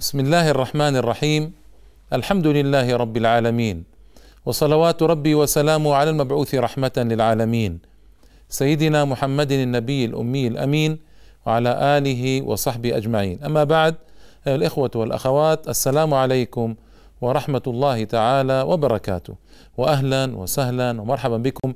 بسم 0.00 0.20
الله 0.20 0.50
الرحمن 0.50 0.96
الرحيم 0.96 1.52
الحمد 2.12 2.46
لله 2.46 2.96
رب 2.96 3.16
العالمين 3.16 3.84
وصلوات 4.46 5.02
ربي 5.02 5.34
وسلامه 5.34 5.94
على 5.94 6.10
المبعوث 6.10 6.54
رحمة 6.54 6.92
للعالمين 6.96 7.78
سيدنا 8.48 9.04
محمد 9.04 9.52
النبي 9.52 10.04
الأمي 10.04 10.46
الأمين 10.46 10.98
وعلى 11.46 11.98
آله 11.98 12.42
وصحبه 12.42 12.96
أجمعين 12.96 13.44
أما 13.44 13.64
بعد 13.64 13.94
أيها 14.46 14.56
الإخوة 14.56 14.90
والأخوات 14.94 15.68
السلام 15.68 16.14
عليكم 16.14 16.74
ورحمة 17.20 17.62
الله 17.66 18.04
تعالى 18.04 18.62
وبركاته 18.62 19.34
وأهلا 19.76 20.36
وسهلا 20.36 21.00
ومرحبا 21.00 21.36
بكم 21.36 21.74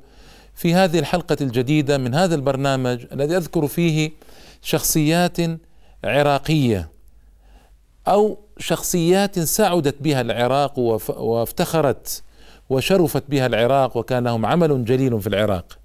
في 0.55 0.73
هذه 0.73 0.99
الحلقة 0.99 1.37
الجديدة 1.41 1.97
من 1.97 2.15
هذا 2.15 2.35
البرنامج 2.35 3.05
الذي 3.11 3.37
أذكر 3.37 3.67
فيه 3.67 4.11
شخصيات 4.61 5.37
عراقية 6.03 6.94
أو 8.07 8.37
شخصيات 8.57 9.39
سعدت 9.39 9.95
بها 10.01 10.21
العراق 10.21 10.79
وافتخرت 11.09 12.23
وشرفت 12.69 13.23
بها 13.29 13.45
العراق 13.45 13.97
وكان 13.97 14.23
لهم 14.23 14.45
عمل 14.45 14.85
جليل 14.85 15.21
في 15.21 15.27
العراق. 15.27 15.77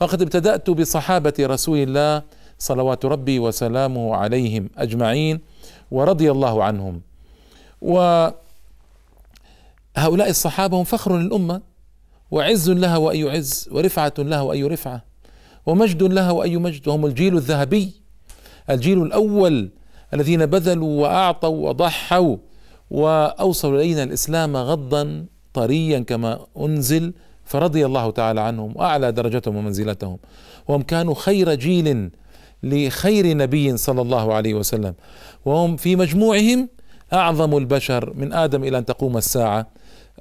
وقد 0.00 0.22
ابتدأت 0.22 0.70
بصحابة 0.70 1.34
رسول 1.40 1.78
الله 1.78 2.22
صلوات 2.58 3.04
ربي 3.04 3.38
وسلامه 3.38 4.14
عليهم 4.16 4.70
أجمعين 4.78 5.40
ورضي 5.90 6.30
الله 6.30 6.64
عنهم. 6.64 7.00
وهؤلاء 7.82 8.34
الصحابة 9.96 10.80
هم 10.80 10.84
فخر 10.84 11.18
للأمة 11.18 11.60
وعز 12.30 12.70
لها 12.70 12.96
واي 12.96 13.30
عز 13.30 13.68
ورفعة 13.72 14.14
لها 14.18 14.40
واي 14.40 14.64
رفعه 14.64 15.02
ومجد 15.66 16.02
لها 16.02 16.30
واي 16.30 16.56
مجد 16.56 16.88
وهم 16.88 17.06
الجيل 17.06 17.36
الذهبي 17.36 17.92
الجيل 18.70 19.02
الأول 19.02 19.70
الذين 20.14 20.46
بذلوا 20.46 21.02
وأعطوا 21.02 21.68
وضحوا 21.68 22.36
واوصلوا 22.90 23.80
إلينا 23.80 24.02
الإسلام 24.02 24.56
غضا 24.56 25.26
طريا 25.54 25.98
كما 25.98 26.46
أنزل 26.58 27.12
فرضي 27.44 27.86
الله 27.86 28.10
تعالى 28.10 28.40
عنهم 28.40 28.72
وأعلى 28.76 29.12
درجتهم 29.12 29.56
ومنزلتهم. 29.56 30.18
وهم 30.68 30.82
كانوا 30.82 31.14
خير 31.14 31.54
جيل 31.54 32.10
لخير 32.62 33.36
نبي 33.36 33.76
صلى 33.76 34.02
الله 34.02 34.34
عليه 34.34 34.54
وسلم. 34.54 34.94
وهم 35.44 35.76
في 35.76 35.96
مجموعهم 35.96 36.68
أعظم 37.12 37.56
البشر 37.56 38.12
من 38.14 38.32
آدم 38.32 38.64
إلى 38.64 38.78
أن 38.78 38.84
تقوم 38.84 39.16
الساعة. 39.16 39.66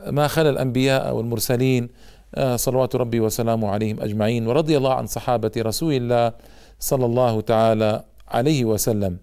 ما 0.07 0.27
خلا 0.27 0.49
الأنبياء 0.49 1.15
والمرسلين 1.15 1.89
آه، 2.35 2.55
صلوات 2.55 2.95
ربي 2.95 3.19
وسلامه 3.19 3.69
عليهم 3.69 4.01
أجمعين. 4.01 4.47
ورضي 4.47 4.77
الله 4.77 4.93
عن 4.93 5.07
صحابة 5.07 5.51
رسول 5.57 5.93
الله 5.93 6.33
صلى 6.79 7.05
الله 7.05 7.41
تعالى 7.41 8.03
عليه 8.27 8.65
وسلم. 8.65 9.17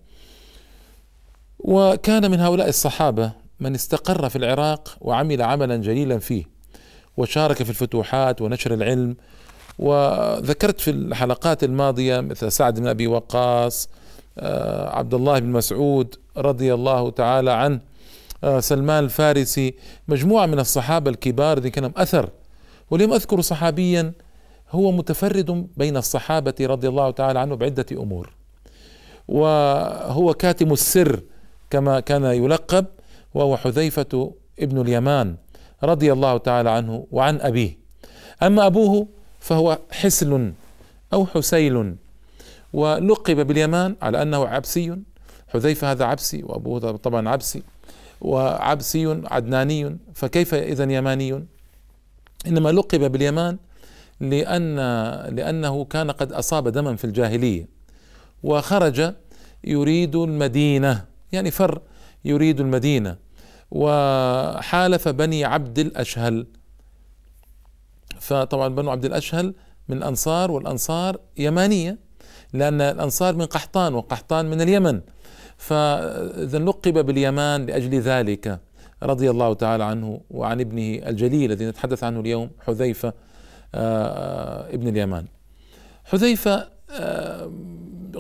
وكان 1.59 2.31
من 2.31 2.41
هؤلاء 2.41 2.69
الصحابة 2.69 3.33
من 3.61 3.75
استقر 3.75 4.29
في 4.29 4.37
العراق 4.37 4.97
وعمل 5.01 5.43
عملا 5.43 5.77
جليلا 5.77 6.19
فيه 6.19 6.45
وشارك 7.17 7.63
في 7.63 7.71
الفتوحات 7.71 8.43
ونشر 8.43 8.75
العلم 8.75 9.17
وذكرت 9.79 10.81
في 10.81 10.91
الحلقات 10.91 11.65
الماضية 11.65 12.21
مثل 12.21 12.53
سعد 12.53 12.81
بن 12.81 12.87
أبي 12.87 13.07
وقاص 13.07 13.89
آه، 14.39 14.97
عبد 14.99 15.15
الله 15.15 15.39
بن 15.39 15.49
مسعود 15.49 16.15
رضي 16.37 16.75
الله 16.75 17.11
تعالى 17.11 17.51
عنه 17.51 17.81
آه، 18.45 18.61
سلمان 18.61 19.05
الفارسي 19.05 19.75
مجموعة 20.09 20.47
من 20.47 20.59
الصحابة 20.59 21.11
الكبار 21.11 21.57
الذين 21.57 21.73
كان 21.73 21.93
أثر. 21.97 22.31
ولم 22.91 23.13
أذكر 23.13 23.41
صحابيا 23.41 24.13
هو 24.71 24.93
متفرد 24.93 25.67
بين 25.77 25.97
الصحابة 25.97 26.55
رضي 26.61 26.89
الله 26.89 27.11
تعالى 27.11 27.39
عنه 27.39 27.55
بعدة 27.55 27.87
أمور. 27.93 28.33
وهو 29.29 30.35
كاتم 30.35 30.73
السر 30.73 31.21
كما 31.71 32.01
كان 32.01 32.25
يلقب 32.25 32.87
وهو 33.35 33.57
حذيفة 33.57 34.33
ابن 34.59 34.81
اليمان 34.81 35.37
رضي 35.85 36.13
الله 36.13 36.39
تعالى 36.39 36.71
عنه 36.71 37.07
وعن 37.11 37.41
أبيه. 37.41 37.79
أما 38.43 38.67
أبوه 38.67 39.09
فهو 39.41 39.79
حسل 39.91 40.53
أو 41.13 41.27
حسيل 41.27 41.97
ولقب 42.73 43.47
باليمان 43.47 43.97
على 44.03 44.23
أنه 44.23 44.47
عبسي. 44.47 44.97
حذيفة 45.49 45.91
هذا 45.91 46.05
عبسي 46.05 46.43
وأبوه 46.43 46.97
طبعا 46.97 47.29
عبسي 47.29 47.63
وعبسي 48.21 49.23
عدناني. 49.25 49.99
فكيف 50.15 50.55
إذا 50.55 50.93
يماني؟ 50.93 51.45
إنما 52.47 52.69
لقب 52.69 53.13
باليمان 53.13 53.59
لأن 54.21 54.77
لأنه 55.37 55.85
كان 55.85 56.11
قد 56.11 56.33
أصاب 56.33 56.69
دما 56.69 56.97
في 56.97 57.05
الجاهلية 57.05 57.69
وخرج 58.43 59.15
يريد 59.65 60.17
المدينة. 60.17 61.05
يعني 61.33 61.51
فر 61.51 61.81
يريد 62.25 62.61
المدينة. 62.61 63.17
وحالف 63.71 65.09
بني 65.09 65.45
عبد 65.45 65.79
الأشهل. 65.79 66.47
فطبعا 68.21 68.69
بنو 68.69 68.91
عبد 68.91 69.05
الأشهل 69.05 69.55
من 69.89 69.97
الأنصار 69.97 70.51
والأنصار 70.51 71.21
يمانية 71.37 71.99
لأن 72.53 72.81
الأنصار 72.81 73.37
من 73.37 73.45
قحطان 73.45 73.95
وقحطان 73.95 74.51
من 74.51 74.61
اليمن. 74.61 75.01
فإذا 75.57 76.59
لقب 76.59 77.07
باليمان 77.07 77.67
لأجل 77.67 78.01
ذلك 78.01 78.61
رضي 79.03 79.31
الله 79.31 79.55
تعالى 79.55 79.85
عنه 79.85 80.21
وعن 80.31 80.61
ابنه 80.61 81.09
الجليل 81.09 81.53
الذي 81.53 81.67
نتحدث 81.67 82.05
عنه 82.05 82.21
اليوم 82.21 82.51
حذيفة 82.67 83.13
آه، 83.75 84.69
ابن 84.75 84.89
اليمان. 84.89 85.27
حذيفة 86.05 86.69
آه، 86.91 87.53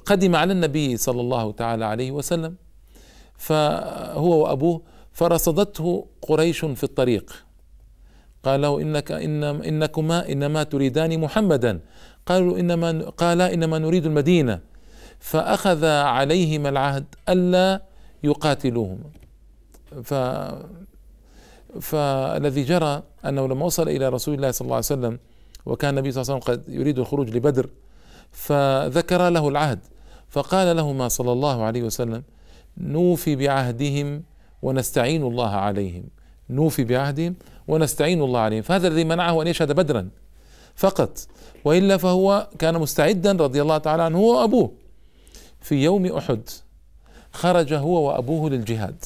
قدم 0.06 0.36
على 0.36 0.52
النبي 0.52 0.97
صلى 0.97 1.20
الله 1.20 1.52
تعالى 1.52 1.84
عليه 1.84 2.10
وسلم 2.10 2.56
فهو 3.38 4.43
وأبوه 4.43 4.82
فرصدته 5.12 6.06
قريش 6.22 6.65
في 6.65 6.84
الطريق. 6.84 7.44
قال 8.44 8.60
له 8.60 8.81
إنك 8.81 9.12
إن 9.12 9.44
إنكما 9.44 10.28
إنما 10.32 10.62
تريدان 10.62 11.21
محمدا. 11.21 11.81
قالوا 12.27 12.59
إنما 12.59 13.10
قال 13.16 13.41
إنما 13.43 13.78
نريد 13.78 14.06
المدينة. 14.06 14.60
فأخذ 15.19 15.84
عليهما 15.84 16.69
العهد 16.69 17.04
ألا 17.28 17.82
يقاتلوهما. 18.22 19.09
ف 20.03 20.15
فالذي 21.81 22.62
جرى 22.62 23.03
أنه 23.27 23.47
لما 23.48 23.65
وصل 23.65 23.88
إلى 23.88 24.09
رسول 24.09 24.34
الله 24.34 24.50
صلى 24.50 24.66
الله 24.66 24.77
عليه 24.77 24.87
وسلم 24.87 25.19
وكان 25.66 25.91
النبي 25.91 26.12
صلى 26.12 26.22
الله 26.22 26.34
عليه 26.34 26.43
وسلم 26.43 26.54
قد 26.54 26.69
يريد 26.69 26.98
الخروج 26.98 27.37
لبدر 27.37 27.66
فذكر 28.32 29.28
له 29.28 29.48
العهد. 29.48 29.78
فقال 30.28 30.77
لهما 30.77 31.09
صلى 31.09 31.32
الله 31.32 31.62
عليه 31.62 31.82
وسلم 31.82 32.22
نوفي 32.81 33.37
بعهدهم 33.37 34.22
ونستعين 34.62 35.22
الله 35.22 35.50
عليهم. 35.50 36.05
نوفي 36.50 36.84
بعهدهم 36.84 37.34
ونستعين 37.69 38.22
الله 38.22 38.41
عليهم. 38.41 38.62
فهذا 38.62 38.89
الذي 38.89 39.05
منعه 39.05 39.43
أن 39.43 39.47
يشهد 39.47 39.72
بدرا. 39.72 40.09
فقط. 40.77 41.19
وإلا 41.65 41.97
فهو 41.97 42.49
كان 42.59 42.78
مستعدا 42.78 43.33
رضي 43.33 43.62
الله 43.62 43.78
تعالى 43.78 44.03
عنه 44.03 44.19
هو 44.19 44.41
وأبوه. 44.41 44.72
في 45.61 45.84
يوم 45.84 46.06
أحد 46.06 46.41
خرج 47.33 47.75
هو 47.75 48.09
وأبوه 48.09 48.50
للجهاد. 48.50 49.05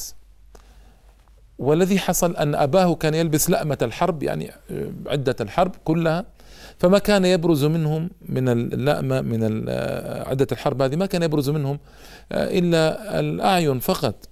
والذي 1.58 1.98
حصل 1.98 2.36
أن 2.36 2.54
أباه 2.54 2.94
كان 2.94 3.14
يلبس 3.14 3.50
لأمة 3.50 3.78
الحرب 3.82 4.22
يعني 4.22 4.50
عدة 5.06 5.36
الحرب 5.40 5.72
كلها 5.84 6.24
فما 6.82 6.98
كان 6.98 7.24
يبرز 7.24 7.64
منهم 7.64 8.10
من 8.28 8.48
اللأمة 8.48 9.20
من 9.20 9.68
عدة 10.26 10.46
الحرب 10.52 10.82
هذه 10.82 10.96
ما 10.96 11.06
كان 11.06 11.22
يبرز 11.22 11.50
منهم 11.50 11.78
آه، 12.32 12.58
إلا 12.58 13.20
الأعين 13.20 13.78
فقط. 13.78 14.28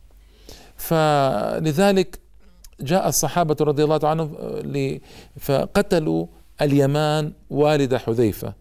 فلذلك 0.77 2.21
جاء 2.81 3.09
الصحابة 3.09 3.56
رضي 3.60 3.84
الله 3.84 4.00
عنهم 4.03 4.34
آه، 4.77 5.00
فقتلوا 5.41 6.27
اليمان 6.62 7.33
والد 7.50 7.97
حذيفة. 7.97 8.55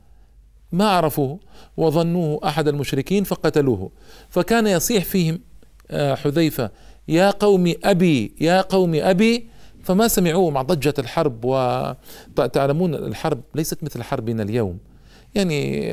ما 0.72 0.90
عرفوه 0.90 1.40
وظنوه 1.78 2.40
أحد 2.48 2.68
المشركين 2.68 3.24
فقتلوه. 3.24 3.92
فكان 4.30 4.68
يصيح 4.68 5.06
فيهم 5.06 5.40
آه، 5.92 6.16
حذيفة 6.16 6.72
يا 7.08 7.32
قوم 7.32 7.74
أبي 7.84 8.36
يا 8.42 8.62
قوم 8.62 8.96
أبي 8.96 9.50
فما 9.89 10.07
سمعوه 10.07 10.50
مع 10.50 10.62
ضجة 10.62 10.94
الحرب 11.00 11.45
وتعلمون 12.38 12.95
الحرب 12.95 13.41
ليست 13.56 13.83
مثل 13.83 14.03
حربنا 14.03 14.44
اليوم. 14.44 14.77
يعني 15.36 15.91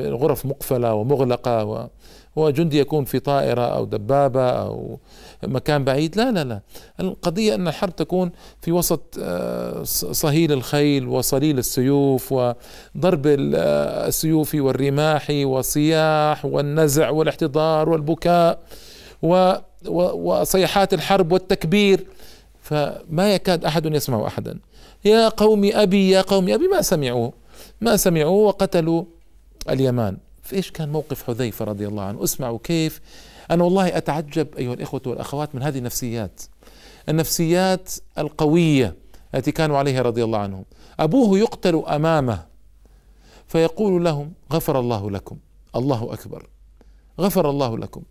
غرف 0.00 0.46
مقفلة 0.46 0.94
ومغلقة 0.94 1.90
وجندي 2.36 2.78
يكون 2.78 3.04
في 3.04 3.18
طائرة 3.18 3.60
أو 3.60 3.84
دبابة 3.84 4.50
أو 4.50 4.98
مكان 5.42 5.84
بعيد. 5.84 6.16
لا 6.16 6.30
لا 6.30 6.44
لا. 6.44 6.60
القضية 7.00 7.54
أن 7.54 7.68
الحرب 7.68 7.96
تكون 7.96 8.30
في 8.62 8.72
وسط 8.72 9.18
آه، 9.22 9.82
صهيل 10.12 10.52
الخيل 10.52 11.08
وصليل 11.08 11.58
السيوف 11.58 12.32
وضرب 12.32 13.26
السيوف 13.26 14.54
والرماح 14.54 15.26
والصياح 15.30 16.44
والنزع 16.44 17.10
والاحتضار 17.10 17.88
والبكاء 17.88 18.58
وصيحات 19.82 20.94
الحرب 20.94 21.32
والتكبير. 21.32 22.06
فما 22.66 23.34
يكاد 23.34 23.64
أحد 23.64 23.86
يسمع 23.86 24.26
أحدا. 24.26 24.58
يا 25.04 25.28
قوم 25.28 25.70
أبي 25.74 26.10
يا 26.10 26.20
قوم 26.20 26.48
أبي 26.48 26.68
ما 26.68 26.82
سمعوه 26.82 27.32
ما 27.80 27.96
سمعوه 27.96 28.46
وقتلوا 28.46 29.04
اليمان. 29.70 30.16
فإيش 30.42 30.70
كان 30.70 30.88
موقف 30.88 31.22
حذيفة 31.22 31.64
رضي 31.64 31.86
الله 31.86 32.02
عنه؟ 32.02 32.24
اسمعوا 32.24 32.58
كيف. 32.64 33.00
أنا 33.50 33.64
والله 33.64 33.96
أتعجب 33.96 34.48
أيها 34.58 34.74
الإخوة 34.74 35.00
والأخوات 35.06 35.54
من 35.54 35.62
هذه 35.62 35.78
النفسيات. 35.78 36.42
النفسيات 37.08 37.92
القوية 38.18 38.94
التي 39.34 39.52
كانوا 39.52 39.78
عليها 39.78 40.02
رضي 40.02 40.24
الله 40.24 40.38
عنهم. 40.38 40.64
أبوه 41.00 41.38
يقتل 41.38 41.82
أمامه 41.88 42.44
فيقول 43.48 44.04
لهم 44.04 44.32
غفر 44.52 44.80
الله 44.80 45.10
لكم. 45.10 45.38
الله 45.76 46.12
أكبر. 46.12 46.46
غفر 47.20 47.50
الله 47.50 47.78
لكم. 47.78 48.02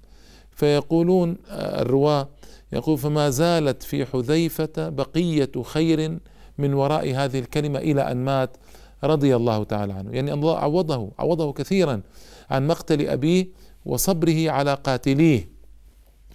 فيقولون 0.52 1.38
آه، 1.50 1.82
الرواة 1.82 2.28
يقول 2.74 2.98
فما 2.98 3.30
زالت 3.30 3.84
في 3.84 4.06
حذيفة 4.06 4.90
بقية 4.90 5.52
خير 5.64 6.20
من 6.58 6.74
وراء 6.74 7.16
هذه 7.16 7.40
الكلمة 7.40 7.80
إلى 7.80 8.12
أن 8.12 8.18
مات 8.18 8.58
رضي 9.04 9.36
الله 9.36 9.64
تعالى 9.64 9.94
عنه. 9.94 10.12
يعني 10.12 10.34
الله 10.34 10.58
عوضه 10.58 11.12
عوضه 11.20 11.54
كثيرا 11.54 12.02
عن 12.50 12.68
مقتل 12.68 13.08
أبيه 13.08 13.48
وصبره 13.86 14.52
على 14.52 14.74
قاتليه. 14.74 15.50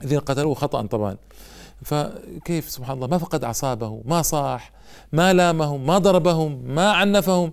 الذين 0.02 0.18
قتلوه 0.18 0.54
خطأ 0.54 0.86
طبعا. 0.86 1.16
فكيف 1.82 2.70
سبحان 2.70 2.96
الله؟ 2.96 3.06
ما 3.06 3.18
فقد 3.18 3.44
أعصابه 3.44 4.02
ما 4.04 4.22
صاح 4.22 4.72
ما 5.12 5.32
لامهم 5.32 5.86
ما 5.86 5.98
ضربهم 5.98 6.62
ما 6.66 6.90
عنفهم 6.90 7.52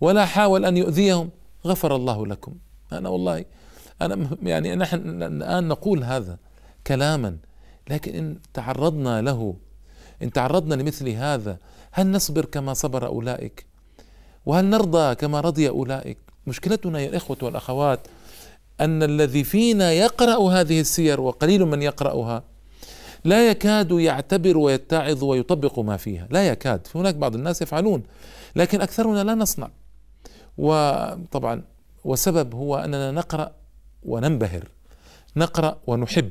ولا 0.00 0.26
حاول 0.26 0.64
أن 0.64 0.76
يؤذيهم. 0.76 1.30
غفر 1.66 1.96
الله 1.96 2.26
لكم. 2.26 2.54
أنا 2.92 3.08
والله 3.08 3.44
أنا 4.02 4.28
يعني 4.42 4.74
نحن 4.74 5.22
الآن 5.22 5.68
نقول 5.68 6.04
هذا 6.04 6.38
كلاما. 6.86 7.36
لكن 7.90 8.14
إن 8.14 8.38
تعرضنا 8.54 9.22
له 9.22 9.56
إن 10.22 10.32
تعرضنا 10.32 10.74
لمثل 10.74 11.08
هذا 11.08 11.58
هل 11.92 12.10
نصبر 12.10 12.44
كما 12.44 12.74
صبر 12.74 13.06
أولئك؟ 13.06 13.66
وهل 14.46 14.64
نرضى 14.64 15.14
كما 15.14 15.40
رضي 15.40 15.68
أولئك؟ 15.68 16.18
مشكلتنا 16.46 17.00
يا 17.00 17.08
الإخوة 17.08 17.36
والأخوات 17.42 18.00
أن 18.80 19.02
الذي 19.02 19.44
فينا 19.44 19.92
يقرأ 19.92 20.50
هذه 20.50 20.80
السير 20.80 21.20
وقليل 21.20 21.64
من 21.64 21.82
يقرأها 21.82 22.42
لا 23.24 23.50
يكاد 23.50 23.90
يعتبر 23.90 24.58
ويتعظ 24.58 25.24
ويطبق 25.24 25.78
ما 25.78 25.96
فيها. 25.96 26.26
لا 26.30 26.48
يكاد 26.48 26.86
هناك 26.94 27.14
بعض 27.14 27.34
الناس 27.34 27.62
يفعلون 27.62 28.02
لكن 28.56 28.80
أكثرنا 28.80 29.24
لا 29.24 29.34
نصنع. 29.34 29.70
وطبعا 30.58 31.62
وسبب 32.04 32.54
هو 32.54 32.76
أننا 32.76 33.10
نقرأ 33.10 33.52
وننبهر 34.02 34.68
نقرأ 35.36 35.78
ونحب. 35.86 36.30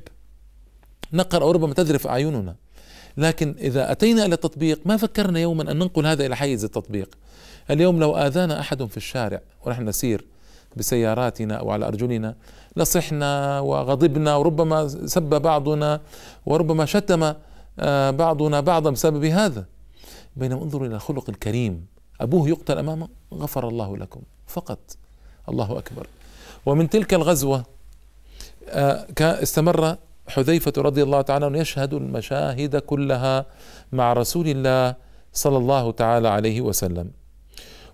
نقرأ 1.14 1.44
وربما 1.44 1.74
تذرف 1.74 2.08
أعيننا. 2.08 2.56
لكن 3.18 3.56
إذا 3.60 3.92
أتينا 3.92 4.26
إلى 4.26 4.36
التطبيق 4.36 4.80
ما 4.86 4.98
فكرنا 4.98 5.40
يوما 5.40 5.72
أن 5.72 5.78
ننقل 5.78 6.06
هذا 6.06 6.26
إلى 6.26 6.36
حيز 6.36 6.64
التطبيق. 6.64 7.16
اليوم 7.70 8.00
لو 8.00 8.18
آذانا 8.18 8.60
أحد 8.60 8.84
في 8.84 8.98
الشارع 8.98 9.42
ونحن 9.66 9.90
نسير 9.90 10.26
بسياراتنا 10.76 11.56
أو 11.56 11.72
على 11.72 11.88
أرجلنا 11.88 12.36
لصحنا 12.78 13.60
وغضبنا 13.60 14.36
وربما 14.36 14.88
سب 14.88 15.30
بعضنا 15.30 16.02
وربما 16.46 16.86
شتم 16.86 17.34
آه، 17.80 18.12
بعضنا 18.12 18.60
بعضا 18.60 18.90
بسبب 18.90 19.26
هذا. 19.26 19.66
بينما 20.36 20.64
انظروا 20.64 20.88
إلى 20.88 20.96
الخلق 20.96 21.30
الكريم. 21.30 21.86
أبوه 22.22 22.50
يقتل 22.50 22.78
أمامه 22.78 23.08
غفر 23.34 23.68
الله 23.68 23.98
لكم. 23.98 24.22
فقط. 24.48 24.80
الله 25.50 25.78
أكبر. 25.78 26.08
ومن 26.66 26.90
تلك 26.90 27.14
الغزوة 27.14 27.64
آه، 28.70 29.06
استمر 29.20 29.98
حذيفة 30.28 30.74
رضي 30.78 31.04
الله 31.04 31.22
تعالى 31.22 31.46
عنه 31.46 31.58
يشهد 31.58 31.94
المشاهد 31.94 32.76
كلها 32.76 33.46
مع 33.92 34.14
رسول 34.14 34.48
الله 34.48 34.96
صلى 35.34 35.58
الله 35.58 35.92
تعالى 35.92 36.28
عليه 36.28 36.62
وسلم. 36.62 37.12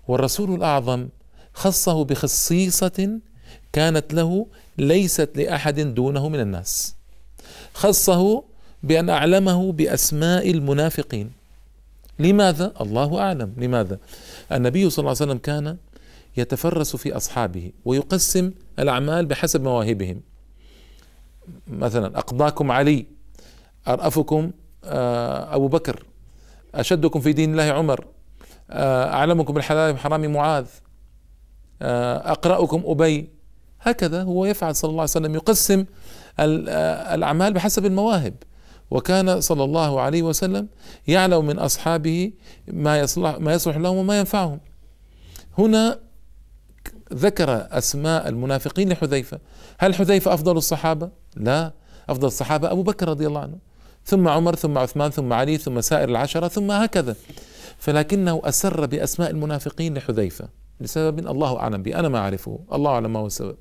والرسول 0.08 0.54
الأعظم 0.54 1.08
خصه 1.54 2.04
بخصيصة 2.04 3.18
كانت 3.72 4.14
له 4.14 4.46
ليست 4.78 5.30
لأحد 5.34 5.80
دونه 5.80 6.28
من 6.28 6.40
الناس. 6.40 6.94
خصه 7.74 8.44
بأن 8.82 9.10
أعلمه 9.10 9.72
بأسماء 9.72 10.50
المنافقين. 10.50 11.30
لماذا؟ 12.18 12.72
الله 12.80 13.20
أعلم. 13.20 13.54
لماذا؟ 13.56 13.98
النبي 14.52 14.90
صلى 14.90 15.02
الله 15.02 15.16
عليه 15.20 15.30
وسلم 15.32 15.38
كان 15.38 15.76
يتفرس 16.36 16.96
في 16.96 17.16
أصحابه 17.16 17.72
ويقسم 17.84 18.52
الأعمال 18.78 19.26
بحسب 19.26 19.62
مواهبهم. 19.62 20.20
مثلا 21.68 22.18
أقضاكم 22.18 22.72
علي 22.72 23.06
أرأفكم 23.88 24.50
آه، 24.84 25.54
أبو 25.54 25.68
بكر 25.68 26.04
أشدكم 26.74 27.20
في 27.20 27.32
دين 27.32 27.50
الله 27.50 27.62
عمر 27.62 28.06
آه، 28.70 29.12
أعلمكم 29.12 29.54
بالحلال 29.54 29.92
والحرام 29.92 30.32
معاذ 30.32 30.66
آه، 31.82 32.32
أقرأكم 32.32 32.82
أبي. 32.86 33.30
هكذا 33.80 34.22
هو 34.22 34.44
يفعل 34.44 34.74
صلى 34.74 34.88
الله 34.88 35.00
عليه 35.00 35.10
وسلم 35.10 35.34
يقسم 35.34 35.84
الأعمال 36.40 37.52
بحسب 37.52 37.86
المواهب. 37.86 38.34
وكان 38.90 39.40
صلى 39.40 39.64
الله 39.64 40.00
عليه 40.00 40.22
وسلم 40.22 40.68
يعلم 41.06 41.46
من 41.46 41.58
أصحابه 41.58 42.32
ما 42.68 42.98
يصلح 42.98 43.38
ما 43.38 43.52
يصلح 43.52 43.76
لهم 43.76 43.96
وما 43.96 44.18
ينفعهم. 44.18 44.60
هنا 45.58 45.98
ذكر 47.14 47.66
أسماء 47.70 48.28
المنافقين 48.28 48.88
لحذيفة. 48.88 49.38
هل 49.78 49.94
حذيفة 49.94 50.34
أفضل 50.34 50.56
الصحابة؟ 50.56 51.10
لا 51.36 51.72
أفضل 52.08 52.26
الصحابة 52.26 52.70
أبو 52.70 52.82
بكر 52.82 53.08
رضي 53.08 53.26
الله 53.26 53.40
عنه. 53.40 53.58
ثم 54.04 54.28
عمر 54.28 54.54
ثم 54.54 54.78
عثمان 54.78 55.10
ثم 55.10 55.32
علي 55.32 55.56
ثم 55.56 55.80
سائر 55.80 56.08
العشرة 56.08 56.48
ثم 56.48 56.70
هكذا. 56.70 57.16
فلكنه 57.78 58.42
أسر 58.44 58.86
بأسماء 58.86 59.30
المنافقين 59.30 59.94
لحذيفة 59.94 60.48
لسبب 60.80 61.18
الله 61.18 61.56
أعلم 61.56 61.82
به 61.82 61.98
أنا 61.98 62.08
ما 62.08 62.18
أعرفه. 62.18 62.58
الله 62.72 62.90
أعلم 62.90 63.12
ما 63.12 63.20
هو 63.20 63.26
السبب. 63.26 63.56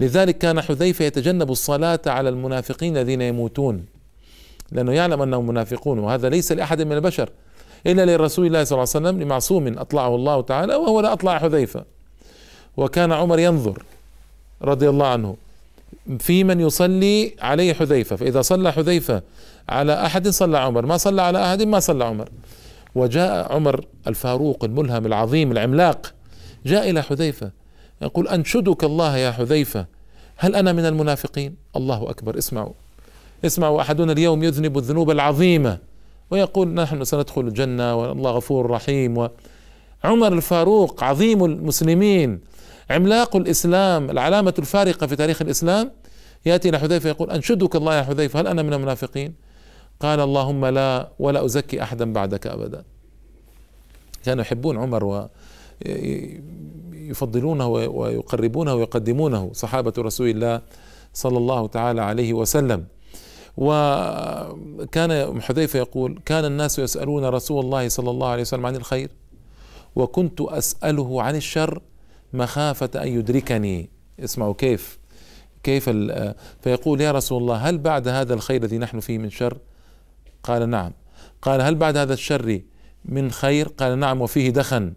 لذلك 0.00 0.38
كان 0.38 0.60
حذيفة 0.60 1.04
يتجنب 1.04 1.50
الصلاة 1.50 2.00
على 2.06 2.28
المنافقين 2.28 2.96
الذين 2.96 3.20
يموتون 3.20 3.86
لأنه 4.72 4.92
يعلم 4.92 5.22
أنهم 5.22 5.46
منافقون 5.46 5.98
وهذا 5.98 6.28
ليس 6.28 6.52
لأحد 6.52 6.82
من 6.82 6.92
البشر 6.92 7.30
إلا 7.86 8.16
لرسول 8.16 8.46
الله 8.46 8.64
صلى 8.64 8.76
الله 8.76 8.88
عليه 8.94 9.06
وسلم 9.08 9.22
لمعصوم 9.22 9.78
أطلعه 9.78 10.14
الله 10.14 10.40
تعالى 10.40 10.74
وهو 10.74 11.00
لا 11.00 11.12
أطلع 11.12 11.38
حذيفة. 11.38 11.84
وكان 12.76 13.12
عمر 13.12 13.38
ينظر 13.38 13.82
رضي 14.62 14.88
الله 14.88 15.06
عنه 15.06 15.36
في 16.18 16.44
من 16.44 16.60
يصلي 16.60 17.34
عليه 17.40 17.74
حذيفة 17.74 18.16
فإذا 18.16 18.42
صلى 18.42 18.72
حذيفة 18.72 19.22
على 19.68 20.06
أحد 20.06 20.28
صلى 20.28 20.58
عمر 20.58 20.86
ما 20.86 20.96
صلى 20.96 21.22
على 21.22 21.44
أحد 21.44 21.62
ما 21.62 21.80
صلى 21.80 22.04
عمر. 22.04 22.28
وجاء 22.94 23.52
عمر 23.52 23.84
الفاروق 24.06 24.64
الملهم 24.64 25.06
العظيم 25.06 25.52
العملاق 25.52 26.14
جاء 26.66 26.90
إلى 26.90 27.02
حذيفة 27.02 27.50
يقول 28.02 28.28
أنشدك 28.28 28.84
الله 28.84 29.16
يا 29.16 29.30
حذيفة 29.30 29.86
هل 30.36 30.54
أنا 30.56 30.72
من 30.72 30.86
المنافقين؟ 30.86 31.56
الله 31.76 32.10
أكبر 32.10 32.38
اسمعوا 32.38 32.72
اسمعوا 33.44 33.80
أحدنا 33.80 34.12
اليوم 34.12 34.42
يذنب 34.44 34.78
الذنوب 34.78 35.10
العظيمة. 35.10 35.78
ويقول 36.30 36.68
نحن 36.68 37.04
سندخل 37.04 37.40
الجنة 37.40 37.94
والله 37.94 38.30
غفور 38.30 38.70
رحيم. 38.70 39.28
عمر 40.04 40.32
الفاروق 40.32 41.04
عظيم 41.04 41.44
المسلمين 41.44 42.40
عملاق 42.90 43.36
الإسلام 43.36 44.10
العلامة 44.10 44.54
الفارقة 44.58 45.06
في 45.06 45.16
تاريخ 45.16 45.42
الإسلام. 45.42 45.90
يأتي 46.46 46.68
إلى 46.68 46.78
حذيفة 46.78 47.08
يقول 47.08 47.30
أنشدك 47.30 47.76
الله 47.76 47.94
يا 47.94 48.02
حذيفة 48.02 48.40
هل 48.40 48.46
أنا 48.46 48.62
من 48.62 48.72
المنافقين؟ 48.72 49.34
قال 50.00 50.20
اللهم 50.20 50.66
لا 50.66 51.08
ولا 51.18 51.44
أزكي 51.44 51.82
أحدا 51.82 52.12
بعدك 52.12 52.46
أبدا. 52.46 52.84
كانوا 54.24 54.42
يحبون 54.42 54.78
عمر 54.78 55.28
ويفضلونه 56.94 57.68
ويقربونه 57.68 58.74
ويقدمونه 58.74 59.50
صحابة 59.52 59.92
رسول 59.98 60.28
الله 60.28 60.60
صلى 61.14 61.38
الله 61.38 61.66
تعالى 61.66 62.02
عليه 62.02 62.32
وسلم. 62.32 62.84
وكان 63.56 65.40
حذيفة 65.40 65.78
يقول 65.78 66.20
كان 66.24 66.44
الناس 66.44 66.78
يسألون 66.78 67.24
رسول 67.24 67.64
الله 67.64 67.88
صلى 67.88 68.10
الله 68.10 68.28
عليه 68.28 68.42
وسلم 68.42 68.66
عن 68.66 68.76
الخير 68.76 69.10
وكنت 69.96 70.40
أسأله 70.40 71.22
عن 71.22 71.36
الشر 71.36 71.82
مخافة 72.32 72.90
أن 73.02 73.08
يدركني. 73.08 73.90
اسمعوا 74.20 74.54
كيف. 74.54 74.98
كيف 75.62 75.90
فيقول 76.60 77.00
يا 77.00 77.12
رسول 77.12 77.42
الله 77.42 77.56
هل 77.56 77.78
بعد 77.78 78.08
هذا 78.08 78.34
الخير 78.34 78.62
الذي 78.62 78.78
نحن 78.78 79.00
فيه 79.00 79.18
من 79.18 79.30
شر؟ 79.30 79.58
قال 80.42 80.70
نعم. 80.70 80.92
قال 81.42 81.60
هل 81.60 81.74
بعد 81.74 81.96
هذا 81.96 82.14
الشر 82.14 82.60
من 83.04 83.30
خير؟ 83.30 83.68
قال 83.68 83.98
نعم 83.98 84.20
وفيه 84.20 84.50
دخن. 84.50 84.92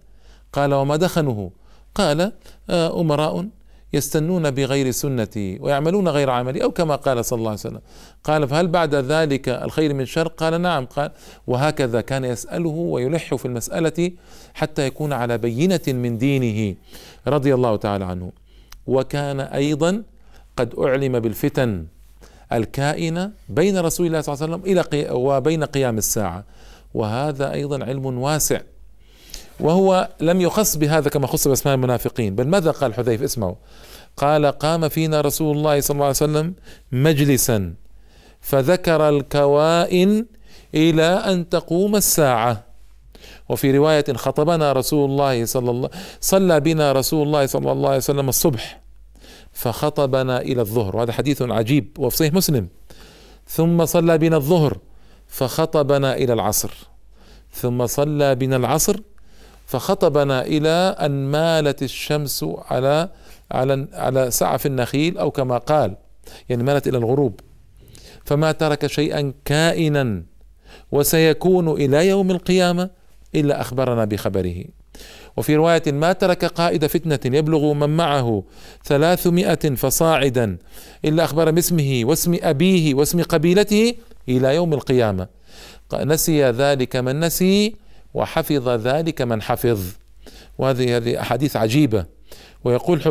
قال 0.53 0.73
وما 0.73 0.95
دخنه؟ 0.95 1.51
قال 1.95 2.31
آه، 2.69 3.01
أمراء 3.01 3.49
يستنون 3.93 4.51
بغير 4.51 4.91
سنتي 4.91 5.57
ويعملون 5.61 6.07
غير 6.07 6.29
عملي 6.29 6.63
أو 6.63 6.71
كما 6.71 6.95
قال 6.95 7.25
صلى 7.25 7.37
الله 7.37 7.49
عليه 7.49 7.59
وسلم. 7.59 7.81
قال 8.23 8.47
فهل 8.47 8.67
بعد 8.67 8.95
ذلك 8.95 9.49
الخير 9.49 9.93
من 9.93 10.05
شر؟ 10.05 10.27
قال 10.27 10.61
نعم. 10.61 10.85
قال 10.85 11.11
وهكذا 11.47 12.01
كان 12.01 12.25
يسأله 12.25 12.69
ويلح 12.69 13.35
في 13.35 13.45
المسألة 13.45 14.11
حتى 14.53 14.87
يكون 14.87 15.13
على 15.13 15.37
بينة 15.37 15.81
من 15.87 16.17
دينه. 16.17 16.75
رضي 17.27 17.53
الله 17.53 17.75
تعالى 17.75 18.05
عنه. 18.05 18.31
وكان 18.87 19.39
أيضا 19.39 20.03
قد 20.57 20.75
أعلم 20.79 21.19
بالفتن 21.19 21.85
الكائنة 22.53 23.31
بين 23.49 23.79
رسول 23.79 24.07
الله 24.07 24.21
صلى 24.21 24.33
الله 24.33 24.43
عليه 24.43 24.53
وسلم 24.55 24.71
إلى 24.71 25.11
وبين 25.11 25.63
قيام 25.63 25.97
الساعة. 25.97 26.43
وهذا 26.93 27.53
أيضا 27.53 27.85
علم 27.85 28.05
واسع. 28.05 28.61
وهو 29.59 30.09
لم 30.21 30.41
يخص 30.41 30.77
بهذا 30.77 31.09
كما 31.09 31.27
خص 31.27 31.47
بأسماء 31.47 31.75
المنافقين. 31.75 32.35
بل 32.35 32.47
ماذا 32.47 32.71
قال 32.71 32.93
حذيفة؟ 32.93 33.25
اسمعوا. 33.25 33.55
قال 34.17 34.45
قام 34.45 34.89
فينا 34.89 35.21
رسول 35.21 35.57
الله 35.57 35.81
صلى 35.81 35.95
الله 35.95 36.05
عليه 36.05 36.15
وسلم 36.15 36.53
مجلسا 36.91 37.73
فذكر 38.41 39.09
الكوائن 39.09 40.25
إلى 40.75 41.03
أن 41.03 41.49
تقوم 41.49 41.95
الساعة. 41.95 42.63
وفي 43.49 43.77
رواية 43.77 44.13
خطبنا 44.13 44.73
رسول 44.73 45.09
الله 45.09 45.45
صلى 45.45 45.71
الله 45.71 45.89
صلى 46.21 46.59
بنا 46.59 46.91
رسول 46.91 47.27
الله 47.27 47.45
صلى 47.45 47.71
الله 47.71 47.87
عليه 47.87 47.97
وسلم 47.97 48.29
الصبح 48.29 48.81
فخطبنا 49.51 50.41
إلى 50.41 50.61
الظهر. 50.61 50.95
وهذا 50.95 51.11
حديث 51.11 51.41
عجيب 51.41 51.99
وفي 51.99 52.17
صحيح 52.17 52.33
مسلم. 52.33 52.67
ثم 53.47 53.85
صلى 53.85 54.17
بنا 54.17 54.37
الظهر 54.37 54.77
فخطبنا 55.27 56.15
إلى 56.15 56.33
العصر. 56.33 56.71
ثم 57.53 57.87
صلى 57.87 58.35
بنا 58.35 58.55
العصر 58.55 58.99
فخطبنا 59.69 60.45
إلى 60.45 60.95
أن 60.99 61.11
مالت 61.11 61.83
الشمس 61.83 62.45
على 62.69 63.09
على 63.51 63.87
على 63.93 64.31
سعف 64.31 64.65
النخيل 64.65 65.17
أو 65.17 65.31
كما 65.31 65.57
قال 65.57 65.95
يعني 66.49 66.63
مالت 66.63 66.87
إلى 66.87 66.97
الغروب. 66.97 67.39
فما 68.25 68.51
ترك 68.51 68.87
شيئا 68.87 69.33
كائنا 69.45 70.23
وسيكون 70.91 71.69
إلى 71.69 72.07
يوم 72.07 72.31
القيامة 72.31 72.89
إلا 73.35 73.61
أخبرنا 73.61 74.05
بخبره. 74.05 74.63
وفي 75.37 75.55
رواية 75.55 75.83
ما 75.87 76.13
ترك 76.13 76.45
قائد 76.45 76.85
فتنة 76.85 77.37
يبلغ 77.37 77.73
من 77.73 77.97
معه 77.97 78.43
ثلاثمائة 78.85 79.75
فصاعدا 79.75 80.57
إلا 81.05 81.23
أخبر 81.23 81.51
باسمه 81.51 82.01
واسم 82.03 82.37
أبيه 82.41 82.93
واسم 82.93 83.23
قبيلته 83.23 83.93
إلى 84.29 84.55
يوم 84.55 84.73
القيامة. 84.73 85.27
نسي 85.93 86.43
ذلك 86.43 86.95
من 86.95 87.19
نسي 87.19 87.75
وحفظ 88.13 88.69
ذلك 88.69 89.21
من 89.21 89.41
حفظ. 89.41 89.79
وهذه 90.57 90.97
هذه 90.97 91.21
أحاديث 91.21 91.55
عجيبة. 91.55 92.05
ويقول 92.63 93.01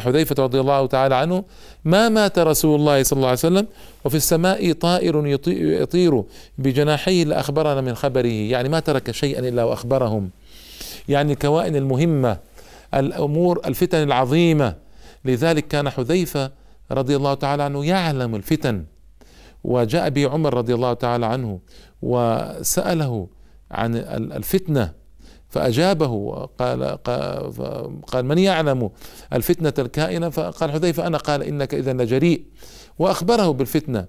حذيفة 0.00 0.42
رضي 0.42 0.60
الله 0.60 0.86
تعالى 0.86 1.14
عنه 1.14 1.44
ما 1.84 2.08
مات 2.08 2.38
رسول 2.38 2.80
الله 2.80 3.02
صلى 3.02 3.16
الله 3.16 3.28
عليه 3.28 3.38
وسلم 3.38 3.66
وفي 4.04 4.16
السماء 4.16 4.72
طائر 4.72 5.26
يطير 5.46 6.22
بجناحيه 6.58 7.24
لأخبرنا 7.24 7.80
من 7.80 7.94
خبره. 7.94 8.26
يعني 8.26 8.68
ما 8.68 8.80
ترك 8.80 9.10
شيئا 9.10 9.48
إلا 9.48 9.64
وأخبرهم. 9.64 10.30
يعني 11.08 11.32
الكوائن 11.32 11.76
المهمة 11.76 12.38
الأمور 12.94 13.60
الفتن 13.66 14.02
العظيمة. 14.02 14.74
لذلك 15.24 15.68
كان 15.68 15.90
حذيفة 15.90 16.50
رضي 16.90 17.16
الله 17.16 17.34
تعالى 17.34 17.62
عنه 17.62 17.84
يعلم 17.84 18.34
الفتن. 18.34 18.84
وجاء 19.64 20.08
به 20.08 20.30
عمر 20.30 20.54
رضي 20.54 20.74
الله 20.74 20.92
تعالى 20.92 21.26
عنه 21.26 21.58
وسأله 22.02 23.26
عن 23.70 23.96
الفتنة. 24.32 25.04
فأجابه 25.48 26.08
وقال 26.08 26.84
قال 28.06 28.24
من 28.24 28.38
يعلم 28.38 28.90
الفتنة 29.32 29.72
الكائنة؟ 29.78 30.28
فقال 30.28 30.72
حذيفة 30.72 31.06
أنا 31.06 31.18
قال 31.18 31.42
إنك 31.42 31.74
إذا 31.74 31.92
لجريء. 31.92 32.44
وأخبره 32.98 33.50
بالفتنة 33.50 34.06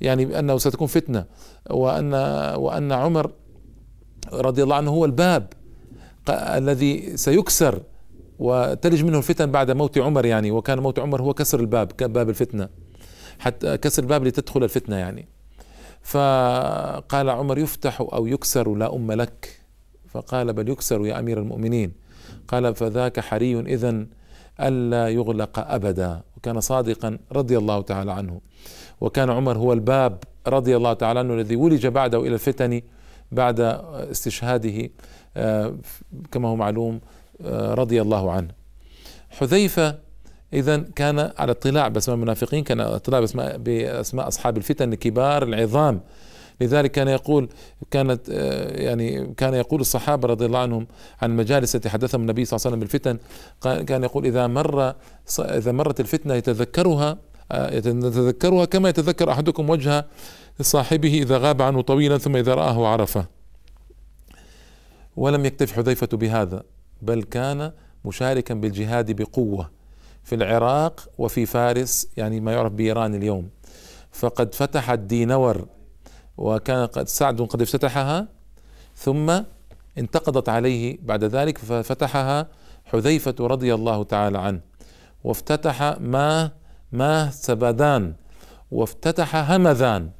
يعني 0.00 0.38
أنه 0.38 0.58
ستكون 0.58 0.86
فتنة. 0.86 1.24
وأن 1.70 2.14
وأن 2.56 2.92
عمر 2.92 3.32
رضي 4.32 4.62
الله 4.62 4.76
عنه 4.76 4.90
هو 4.90 5.04
الباب 5.04 5.52
الذي 6.30 7.16
سيكسر 7.16 7.82
وتلج 8.38 9.04
منه 9.04 9.18
الفتن 9.18 9.50
بعد 9.50 9.70
موت 9.70 9.98
عمر 9.98 10.26
يعني. 10.26 10.50
وكان 10.50 10.78
موت 10.78 10.98
عمر 10.98 11.22
هو 11.22 11.34
كسر 11.34 11.60
الباب 11.60 11.92
باب 12.00 12.28
الفتنة. 12.28 12.68
حتى 13.38 13.76
كسر 13.76 14.02
الباب 14.02 14.24
لتدخل 14.24 14.64
الفتنة 14.64 14.96
يعني. 14.96 15.28
فقال 16.06 17.30
عمر 17.30 17.58
يفتح 17.58 18.00
أو 18.00 18.26
يكسر 18.26 18.74
لا 18.74 18.94
أم 18.94 19.12
لك؟ 19.12 19.60
فقال 20.08 20.52
بل 20.52 20.68
يكسر 20.68 21.06
يا 21.06 21.18
أمير 21.18 21.38
المؤمنين. 21.38 21.92
قال 22.48 22.74
فذاك 22.74 23.20
حري 23.20 23.60
إذا 23.60 24.06
ألا 24.60 25.08
يغلق 25.08 25.58
أبدا. 25.58 26.20
وكان 26.36 26.60
صادقا 26.60 27.18
رضي 27.32 27.58
الله 27.58 27.82
تعالى 27.82 28.12
عنه. 28.12 28.40
وكان 29.00 29.30
عمر 29.30 29.58
هو 29.58 29.72
الباب 29.72 30.18
رضي 30.46 30.76
الله 30.76 30.92
تعالى 30.92 31.18
عنه 31.18 31.34
الذي 31.34 31.56
ولج 31.56 31.86
بعده 31.86 32.20
إلى 32.20 32.34
الفتن 32.34 32.82
بعد 33.32 33.60
استشهاده 33.60 34.90
آه، 35.36 35.74
كما 36.32 36.48
هو 36.48 36.56
معلوم 36.56 37.00
آه، 37.44 37.74
رضي 37.74 38.02
الله 38.02 38.32
عنه. 38.32 38.50
حذيفة 39.30 39.98
إذا 40.52 40.76
كان 40.76 41.18
على 41.18 41.52
اطلاع 41.52 41.88
بأسماء 41.88 42.16
المنافقين 42.16 42.64
كان 42.64 42.80
على 42.80 42.96
اطلاع 42.96 43.20
بأسماء, 43.20 43.56
بأسماء 43.58 44.28
أصحاب 44.28 44.56
الفتن 44.56 44.92
الكبار 44.92 45.42
العظام. 45.42 46.00
لذلك 46.60 46.90
كان 46.90 47.08
يقول 47.08 47.48
كانت 47.90 48.30
آه، 48.30 48.82
يعني 48.82 49.34
كان 49.36 49.54
يقول 49.54 49.80
الصحابة 49.80 50.28
رضي 50.28 50.46
الله 50.46 50.58
عنهم 50.58 50.86
عن 51.22 51.30
المجالس 51.30 51.76
التي 51.76 51.88
حدثهم 51.88 52.20
النبي 52.20 52.44
صلى 52.44 52.56
الله 52.56 52.66
عليه 52.66 52.76
وسلم 52.76 52.80
بالفتن 52.80 53.84
كان 53.84 54.04
يقول 54.04 54.26
إذا 54.26 54.46
مر 54.46 54.94
إذا 55.38 55.72
مرت 55.72 56.00
الفتنة 56.00 56.34
يتذكرها 56.34 57.18
يتذكرها 57.52 58.64
كما 58.64 58.88
يتذكر 58.88 59.32
أحدكم 59.32 59.70
وجه 59.70 60.06
صاحبه 60.60 61.14
إذا 61.22 61.38
غاب 61.38 61.62
عنه 61.62 61.80
طويلا 61.80 62.18
ثم 62.18 62.36
إذا 62.36 62.54
رآه 62.54 62.86
عرفه. 62.86 63.26
ولم 65.16 65.44
يكتف 65.44 65.72
حذيفة 65.72 66.08
بهذا 66.12 66.62
بل 67.02 67.22
كان 67.22 67.72
مشاركا 68.04 68.54
بالجهاد 68.54 69.22
بقوة. 69.22 69.75
في 70.26 70.34
العراق 70.34 71.08
وفي 71.18 71.46
فارس 71.46 72.08
يعني 72.16 72.40
ما 72.40 72.52
يعرف 72.52 72.72
بإيران 72.72 73.14
اليوم. 73.14 73.48
فقد 74.12 74.54
فتح 74.54 74.90
الدينور 74.90 75.66
وكان 76.36 76.86
قد 76.86 77.08
سعد 77.08 77.40
قد 77.40 77.62
افتتحها 77.62 78.28
ثم 78.96 79.40
انتقضت 79.98 80.48
عليه 80.48 80.98
بعد 81.02 81.24
ذلك 81.24 81.58
ففتحها 81.58 82.48
حذيفة 82.84 83.34
رضي 83.40 83.74
الله 83.74 84.04
تعالى 84.04 84.38
عنه. 84.38 84.60
وافتتح 85.24 85.82
ما 86.00 86.50
ما 86.92 87.30
سبدان 87.30 88.14
وافتتح 88.70 89.50
همذان 89.50 90.10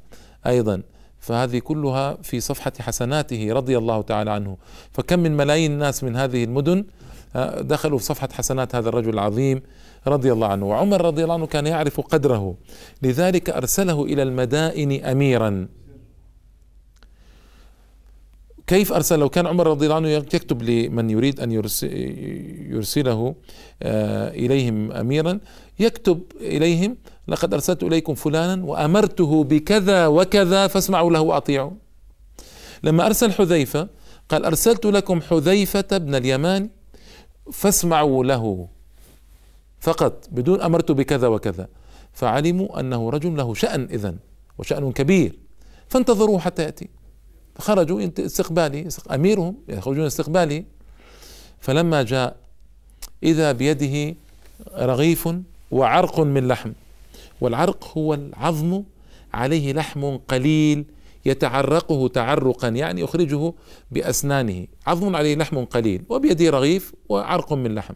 أيضا. 0.45 0.81
فهذه 1.19 1.59
كلها 1.59 2.17
في 2.23 2.39
صفحة 2.39 2.73
حسناته 2.79 3.53
رضي 3.53 3.77
الله 3.77 4.01
تعالى 4.01 4.31
عنه. 4.31 4.57
فكم 4.91 5.19
من 5.19 5.37
ملايين 5.37 5.71
الناس 5.71 6.03
من 6.03 6.15
هذه 6.15 6.43
المدن 6.43 6.85
آه، 7.35 7.61
دخلوا 7.61 7.97
في 7.97 8.05
صفحة 8.05 8.29
حسنات 8.33 8.75
هذا 8.75 8.89
الرجل 8.89 9.13
العظيم. 9.13 9.61
رضي 10.07 10.31
الله 10.31 10.47
عنه. 10.47 10.65
وعمر 10.65 11.01
رضي 11.05 11.23
الله 11.23 11.33
عنه 11.33 11.45
كان 11.45 11.67
يعرف 11.67 12.01
قدره. 12.01 12.55
لذلك 13.01 13.49
أرسله 13.49 14.03
إلى 14.05 14.23
المدائن 14.23 15.05
أميرا. 15.05 15.67
كيف 18.67 18.93
أرسله؟ 18.93 19.29
كان 19.29 19.47
عمر 19.47 19.67
رضي 19.67 19.85
الله 19.85 19.95
عنه 19.95 20.09
يكتب 20.09 20.61
لمن 20.61 21.09
يريد 21.09 21.39
أن 21.39 21.51
يرسله 22.71 23.35
آه، 23.83 24.29
إليهم 24.29 24.91
أميرا. 24.91 25.39
يكتب 25.79 26.21
إليهم 26.41 26.97
لقد 27.27 27.53
أرسلت 27.53 27.83
إليكم 27.83 28.13
فلانا 28.15 28.63
وأمرته 28.65 29.43
بكذا 29.43 30.07
وكذا 30.07 30.67
فاسمعوا 30.67 31.11
له 31.11 31.21
وأطيعوا. 31.21 31.71
لما 32.83 33.05
أرسل 33.05 33.31
حذيفة 33.31 33.87
قال 34.29 34.45
أرسلت 34.45 34.85
لكم 34.85 35.21
حذيفة 35.21 35.97
بن 35.97 36.15
اليمان 36.15 36.69
فاسمعوا 37.53 38.23
له. 38.23 38.67
فقط 39.79 40.27
بدون 40.31 40.61
أمرت 40.61 40.91
بكذا 40.91 41.27
وكذا. 41.27 41.67
فعلموا 42.13 42.79
أنه 42.79 43.09
رجل 43.09 43.37
له 43.37 43.53
شأن 43.53 43.83
إذن 43.83 44.17
وشأن 44.57 44.91
كبير. 44.91 45.39
فانتظروه 45.89 46.39
حتى 46.39 46.63
يأتي. 46.63 46.89
فخرجوا 47.55 48.09
استقبالي 48.19 48.87
أميرهم 49.11 49.57
يخرجون 49.67 50.05
استقبالي. 50.05 50.65
فلما 51.59 52.03
جاء 52.03 52.37
إذا 53.23 53.51
بيده 53.51 54.15
رغيف 54.77 55.29
وعرق 55.71 56.19
من 56.19 56.47
لحم. 56.47 56.71
والعرق 57.41 57.97
هو 57.97 58.13
العظم 58.13 58.83
عليه 59.33 59.73
لحم 59.73 60.17
قليل 60.17 60.85
يتعرقه 61.25 62.07
تعرقا 62.07 62.67
يعني 62.67 63.01
يخرجه 63.01 63.53
بأسنانه. 63.91 64.67
عظم 64.87 65.15
عليه 65.15 65.35
لحم 65.35 65.65
قليل 65.65 66.03
وبيده 66.09 66.49
رغيف 66.49 66.93
وعرق 67.09 67.53
من 67.53 67.75
لحم. 67.75 67.93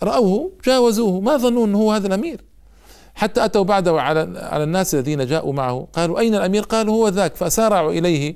فرأوه 0.00 0.50
جاوزوه. 0.64 1.20
ما 1.20 1.36
ظنوا 1.36 1.66
أنه 1.66 1.78
هو 1.78 1.92
هذا 1.92 2.06
الأمير. 2.06 2.40
حتى 3.14 3.44
أتوا 3.44 3.62
بعده 3.64 4.00
على 4.00 4.38
على 4.38 4.64
الناس 4.64 4.94
الذين 4.94 5.26
جاءوا 5.26 5.52
معه. 5.52 5.88
قالوا 5.92 6.18
أين 6.18 6.34
الأمير؟ 6.34 6.62
قالوا 6.62 6.94
هو 6.94 7.08
ذاك. 7.08 7.36
فسارعوا 7.36 7.92
إليه 7.92 8.34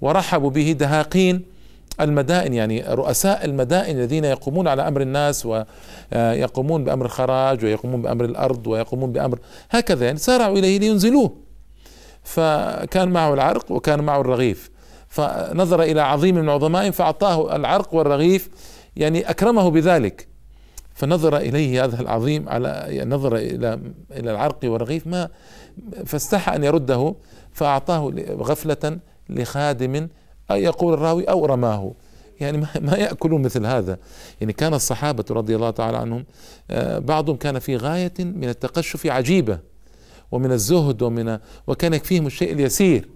ورحبوا 0.00 0.50
به 0.50 0.72
دهاقين 0.72 1.42
المدائن 2.00 2.54
يعني 2.54 2.84
رؤساء 2.88 3.44
المدائن 3.44 3.98
الذين 3.98 4.24
يقومون 4.24 4.68
على 4.68 4.88
أمر 4.88 5.00
الناس 5.00 5.46
ويقومون 5.46 6.84
بأمر 6.84 7.04
الخراج 7.04 7.64
ويقومون 7.64 8.02
بأمر 8.02 8.24
الأرض 8.24 8.66
ويقومون 8.66 9.12
بأمر 9.12 9.38
هكذا. 9.70 10.06
يعني 10.06 10.18
سارعوا 10.18 10.58
إليه 10.58 10.78
لينزلوه. 10.78 11.32
فكان 12.22 13.08
معه 13.08 13.34
العرق 13.34 13.72
وكان 13.72 14.00
معه 14.00 14.20
الرغيف. 14.20 14.70
فنظر 15.08 15.82
إلى 15.82 16.00
عظيم 16.00 16.34
من 16.34 16.48
عظمائهم 16.48 16.92
فأعطاه 16.92 17.56
العرق 17.56 17.94
والرغيف. 17.94 18.48
يعني 18.96 19.30
أكرمه 19.30 19.70
بذلك. 19.70 20.33
فنظر 20.94 21.36
إليه 21.36 21.84
هذا 21.84 22.00
العظيم 22.00 22.48
على 22.48 23.04
نظر 23.06 23.36
إلى 23.36 23.80
إلى 24.12 24.30
العرق 24.30 24.58
والرغيف 24.64 25.06
ما 25.06 25.28
فاستحى 26.06 26.56
أن 26.56 26.64
يرده 26.64 27.14
فأعطاه 27.52 28.12
غفلة 28.38 28.98
لخادم 29.28 30.08
يقول 30.50 30.94
الراوي 30.94 31.24
أو 31.24 31.46
رماه. 31.46 31.94
يعني 32.40 32.66
ما 32.80 32.96
يأكلون 32.96 33.42
مثل 33.42 33.66
هذا. 33.66 33.98
يعني 34.40 34.52
كان 34.52 34.74
الصحابة 34.74 35.24
رضي 35.30 35.56
الله 35.56 35.70
تعالى 35.70 35.96
عنهم 35.96 36.24
آه، 36.70 36.98
بعضهم 36.98 37.36
كان 37.36 37.58
في 37.58 37.76
غاية 37.76 38.12
من 38.18 38.48
التقشف 38.48 39.06
عجيبة 39.06 39.58
ومن 40.32 40.52
الزهد 40.52 41.02
ومن 41.02 41.38
وكان 41.66 41.94
يكفيهم 41.94 42.26
الشيء 42.26 42.52
اليسير. 42.52 43.08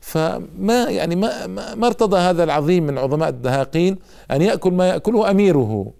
فما 0.00 0.84
يعني 0.88 1.16
ما 1.16 1.46
ما 1.74 1.86
ارتضى 1.86 2.18
هذا 2.18 2.44
العظيم 2.44 2.86
من 2.86 2.98
عظماء 2.98 3.28
الدهاقين 3.28 3.98
أن 4.30 4.42
يأكل 4.42 4.72
ما 4.72 4.88
يأكله 4.88 5.30
أميره. 5.30 5.92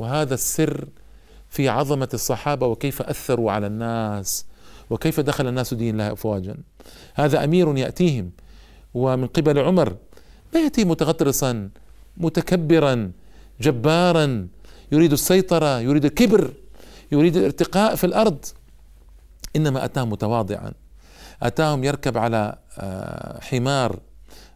وهذا 0.00 0.34
السر 0.34 0.88
في 1.48 1.68
عظمة 1.68 2.08
الصحابة 2.14 2.66
وكيف 2.66 3.02
أثروا 3.02 3.52
على 3.52 3.66
الناس 3.66 4.46
وكيف 4.90 5.20
دخل 5.20 5.46
الناس 5.46 5.74
دين 5.74 5.94
الله 5.94 6.12
افواجا. 6.12 6.56
هذا 7.14 7.44
أمير 7.44 7.76
يأتيهم 7.76 8.30
ومن 8.94 9.26
قبل 9.26 9.58
عمر 9.58 9.96
ما 10.54 10.60
يأتي 10.60 10.84
متغطرسا 10.84 11.70
متكبرا 12.16 13.12
جبارا 13.60 14.48
يريد 14.92 15.12
السيطرة 15.12 15.80
يريد 15.80 16.04
الكبر 16.04 16.50
يريد 17.12 17.36
الارتقاء 17.36 17.94
في 17.94 18.04
الأرض. 18.04 18.44
إنما 19.56 19.84
اتاهم 19.84 20.10
متواضعا. 20.10 20.72
أتاهم 21.42 21.84
يركب 21.84 22.18
على 22.18 22.56
آه، 22.78 23.40
حمار 23.40 23.98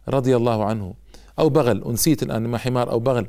رضي 0.09 0.35
الله 0.35 0.65
عنه. 0.65 0.93
أو 1.39 1.49
بغل 1.49 1.83
أنسيت 1.83 2.23
الآن 2.23 2.47
ما 2.47 2.57
حمار 2.57 2.91
أو 2.91 2.99
بغل. 2.99 3.27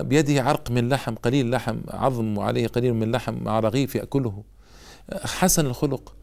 بيده 0.00 0.42
عرق 0.42 0.70
من 0.70 0.88
لحم 0.88 1.14
قليل 1.14 1.50
لحم 1.50 1.76
عظم 1.90 2.38
وعليه 2.38 2.66
قليل 2.66 2.94
من 2.94 3.12
لحم 3.12 3.34
مع 3.42 3.60
رغيف 3.60 3.94
يأكله. 3.94 4.42
حسن 5.24 5.66
الخلق 5.66 6.14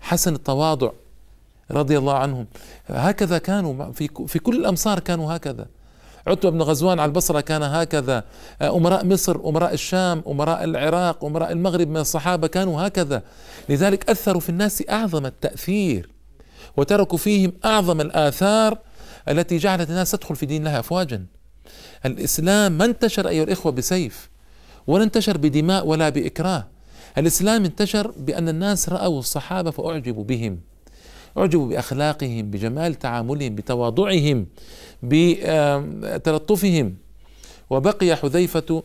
حسن 0.00 0.34
التواضع 0.34 0.90
رضي 1.70 1.98
الله 1.98 2.14
عنهم. 2.14 2.46
هكذا 2.86 3.38
كانوا 3.38 3.92
في 3.92 4.08
في 4.26 4.38
كل 4.38 4.56
الأمصار 4.56 5.00
كانوا 5.00 5.36
هكذا. 5.36 5.66
عتبة 6.26 6.50
بن 6.50 6.62
غزوان 6.62 7.00
على 7.00 7.08
البصرة 7.08 7.40
كان 7.40 7.62
هكذا. 7.62 8.24
أمراء 8.62 9.06
مصر 9.06 9.48
أمراء 9.48 9.74
الشام 9.74 10.22
أمراء 10.26 10.64
العراق 10.64 11.24
أمراء 11.24 11.52
المغرب 11.52 11.88
من 11.88 11.96
الصحابة 11.96 12.46
كانوا 12.46 12.86
هكذا. 12.86 13.22
لذلك 13.68 14.10
أثروا 14.10 14.40
في 14.40 14.48
الناس 14.48 14.82
أعظم 14.90 15.26
التأثير 15.26 16.10
وتركوا 16.76 17.18
فيهم 17.18 17.52
أعظم 17.64 18.00
الآثار 18.00 18.78
التي 19.28 19.58
جعلت 19.58 19.90
الناس 19.90 20.10
تدخل 20.10 20.36
في 20.36 20.46
دين 20.46 20.66
الله 20.66 20.78
أفواجا. 20.78 21.26
الإسلام 22.06 22.72
ما 22.72 22.84
انتشر 22.84 23.28
أيها 23.28 23.44
الإخوة 23.44 23.72
بسيف 23.72 24.30
ولا 24.86 25.04
انتشر 25.04 25.38
بدماء 25.38 25.86
ولا 25.86 26.08
بإكراه. 26.08 26.66
الإسلام 27.18 27.64
انتشر 27.64 28.10
بأن 28.10 28.48
الناس 28.48 28.88
رأوا 28.88 29.18
الصحابة 29.18 29.70
فأعجبوا 29.70 30.24
بهم 30.24 30.60
أعجبوا 31.38 31.68
بأخلاقهم 31.68 32.50
بجمال 32.50 32.94
تعاملهم 32.94 33.54
بتواضعهم 33.54 34.46
بتلطفهم 35.02 36.96
وبقي 37.70 38.16
حذيفة 38.16 38.82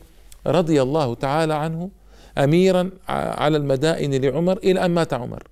رضي 0.48 0.82
الله 0.82 1.16
تعالى 1.16 1.54
عنه 1.54 1.90
أميرا 2.38 2.90
على 3.08 3.58
المدائن 3.58 4.14
لعمر 4.14 4.58
إلى 4.58 4.86
أن 4.86 4.92
مات 4.92 5.14
عمر. 5.14 5.44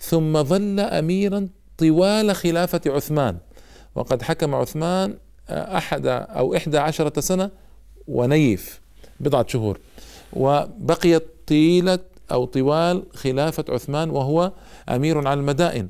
ثم 0.00 0.42
ظل 0.42 0.80
أميرا 0.80 1.48
طوال 1.78 2.36
خلافة 2.36 2.80
عثمان. 2.86 3.36
وقد 3.94 4.22
حكم 4.22 4.54
عثمان 4.54 5.14
أحد 5.50 6.06
أو 6.06 6.56
إحدى 6.56 6.78
عشرة 6.78 7.20
سنة 7.20 7.50
ونيف 8.08 8.80
بضعة 9.20 9.46
شهور. 9.48 9.78
وبقيت 10.32 11.26
طيلة 11.46 11.98
أو 12.32 12.44
طوال 12.44 13.02
خلافة 13.14 13.64
عثمان 13.68 14.10
وهو 14.10 14.52
أمير 14.88 15.28
على 15.28 15.40
المدائن. 15.40 15.88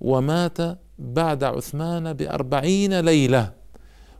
ومات 0.00 0.58
بعد 0.98 1.44
عثمان 1.44 2.12
بأربعين 2.12 3.00
ليلة. 3.00 3.52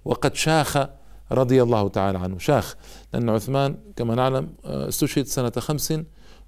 وقد 0.05 0.35
شاخ 0.35 0.87
رضي 1.33 1.63
الله 1.63 1.89
تعالى 1.89 2.19
عنه. 2.19 2.39
شاخ 2.39 2.77
لأن 3.15 3.29
عثمان 3.29 3.77
كما 3.97 4.15
نعلم 4.15 4.49
آه، 4.65 4.89
استشهد 4.89 5.27
سنة 5.27 5.51
خمس 5.51 5.95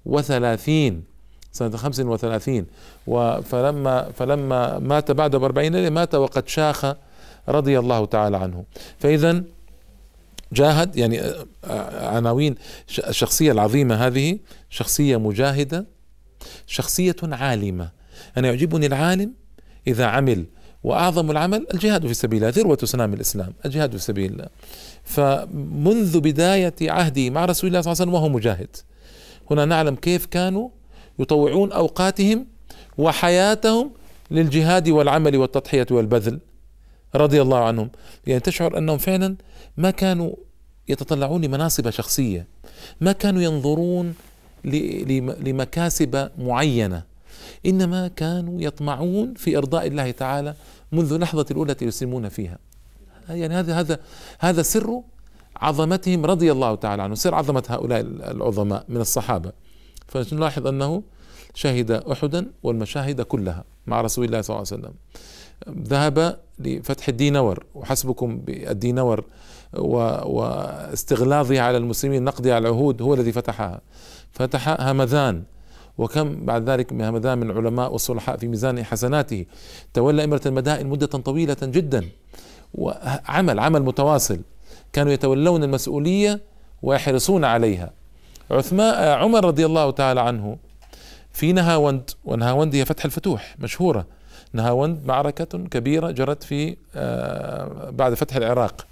وثلاثين. 0.05 1.03
سنة 1.51 1.77
خمس 1.77 1.99
وثلاثين. 1.99 2.65
فلما 3.43 4.11
فلما 4.11 4.79
مات 4.79 5.11
بعد 5.11 5.35
بأربعين 5.35 5.75
ليلة 5.75 5.89
مات 5.89 6.15
وقد 6.15 6.47
شاخ 6.47 6.95
رضي 7.49 7.79
الله 7.79 8.05
تعالى 8.05 8.37
عنه. 8.37 8.63
فإذا 8.99 9.43
جاهد 10.53 10.95
يعني 10.95 11.21
عناوين 11.93 12.55
الشخصية 13.07 13.51
العظيمة 13.51 13.95
هذه 13.95 14.39
شخصية 14.69 15.17
مجاهدة 15.17 15.85
شخصية 16.67 17.15
عالمة. 17.23 17.89
أنا 18.37 18.47
يعجبني 18.47 18.85
العالم 18.85 19.33
إذا 19.87 20.05
عمل 20.05 20.45
وأعظم 20.83 21.31
العمل 21.31 21.67
الجهاد 21.73 22.07
في 22.07 22.13
سبيل 22.13 22.43
الله 22.43 22.49
ذروة 22.49 22.77
سنام 22.83 23.13
الإسلام 23.13 23.53
الجهاد 23.65 23.91
في 23.91 23.97
سبيل 23.97 24.31
الله. 24.31 24.47
فمنذ 25.03 26.19
بداية 26.19 26.75
عهدي 26.81 27.29
مع 27.29 27.45
رسول 27.45 27.67
الله 27.67 27.81
صلى 27.81 27.91
الله 27.91 28.01
عليه 28.01 28.11
وسلم 28.11 28.13
وهو 28.13 28.29
مجاهد 28.29 28.75
هنا 29.51 29.65
نعلم 29.65 29.95
كيف 29.95 30.25
كانوا 30.25 30.69
يطوعون 31.19 31.71
أوقاتهم 31.71 32.45
وحياتهم 32.97 33.91
للجهاد 34.31 34.89
والعمل 34.89 35.37
والتضحية 35.37 35.87
والبذل. 35.91 36.39
رضي 37.17 37.41
الله 37.41 37.63
عنهم. 37.63 37.89
يعني 38.27 38.39
تشعر 38.39 38.77
أنهم 38.77 38.97
فعلا 38.97 39.35
ما 39.77 39.91
كانوا 39.91 40.31
يتطلعون 40.87 41.41
لمناصب 41.41 41.89
شخصية 41.89 42.47
ما 43.01 43.11
كانوا 43.11 43.41
ينظرون 43.41 44.15
لمكاسب 45.45 46.29
معينة 46.37 47.03
إنما 47.65 48.07
كانوا 48.07 48.61
يطمعون 48.61 49.33
في 49.33 49.57
إرضاء 49.57 49.87
الله 49.87 50.11
تعالى 50.11 50.55
منذ 50.91 51.13
اللحظه 51.13 51.45
الأولى 51.51 51.71
التي 51.71 51.85
يسلمون 51.85 52.29
فيها. 52.29 52.57
يعني 53.29 53.53
هذا 53.55 53.79
هذا 53.79 53.99
هذا 54.39 54.61
سر 54.61 55.01
عظمتهم 55.55 56.25
رضي 56.25 56.51
الله 56.51 56.75
تعالى 56.75 57.03
عنه 57.03 57.15
سر 57.15 57.35
عظمة 57.35 57.63
هؤلاء 57.69 58.01
العظماء 58.01 58.85
من 58.89 59.01
الصحابة. 59.01 59.51
فنلاحظ 60.07 60.67
أنه 60.67 61.03
شهد 61.53 61.91
احدا 61.91 62.45
والمشاهد 62.63 63.21
كلها 63.21 63.63
مع 63.87 64.01
رسول 64.01 64.25
الله 64.25 64.41
صلى 64.41 64.55
الله 64.55 64.67
عليه 64.71 64.81
وسلم. 64.81 64.93
ذهب 65.69 66.39
لفتح 66.59 67.07
الدينور 67.07 67.65
وحسبكم 67.75 68.37
بالدينور 68.37 69.25
واستغلاظه 69.73 71.59
على 71.59 71.77
المسلمين 71.77 72.23
نقضي 72.23 72.51
على 72.51 72.69
العهود 72.69 73.01
هو 73.01 73.13
الذي 73.13 73.31
فتحها. 73.31 73.81
فتح 74.31 74.81
همذان 74.81 75.43
وكم 75.97 76.45
بعد 76.45 76.69
ذلك 76.69 76.93
من 76.93 77.01
همذان 77.01 77.37
من 77.37 77.51
العلماء 77.51 77.91
والصلحاء 77.91 78.37
في 78.37 78.47
ميزان 78.47 78.83
حسناته. 78.83 79.45
تولى 79.93 80.23
إمرة 80.23 80.41
المدائن 80.45 80.87
مدة 80.87 81.05
طويلة 81.05 81.57
جدا 81.61 82.09
وعمل 82.73 83.59
عمل 83.59 83.83
متواصل. 83.83 84.39
كانوا 84.93 85.11
يتولون 85.11 85.63
المسؤولية 85.63 86.41
ويحرصون 86.81 87.45
عليها. 87.45 87.93
عثمان 88.51 89.19
عمر 89.19 89.45
رضي 89.45 89.65
الله 89.65 89.91
تعالى 89.91 90.21
عنه 90.21 90.57
في 91.31 91.53
نهاوند 91.53 92.09
ونهاوند 92.25 92.75
هي 92.75 92.85
فتح 92.85 93.05
الفتوح 93.05 93.55
مشهورة. 93.59 94.05
نهاوند 94.55 95.05
معركة 95.05 95.57
كبيرة 95.71 96.11
جرت 96.11 96.43
في 96.43 96.75
آه، 96.95 97.89
بعد 97.89 98.13
فتح 98.13 98.35
العراق 98.35 98.85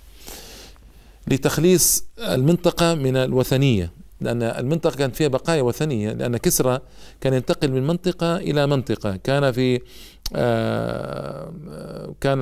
لتخليص 1.28 2.06
المنطقة 2.20 2.96
من 2.96 3.18
الوثنية. 3.18 3.92
لأن 4.22 4.44
المنطقة 4.44 4.96
كانت 4.96 5.16
فيها 5.16 5.28
بقايا 5.28 5.62
وثنية 5.62 6.14
لأن 6.14 6.38
كسرى 6.38 6.80
كان 7.22 7.34
ينتقل 7.34 7.72
من 7.72 7.88
منطقة 7.88 8.36
إلى 8.36 8.68
منطقة. 8.68 9.16
كان 9.16 9.52
في 9.52 9.82
آه، 10.36 11.54
كان 12.22 12.40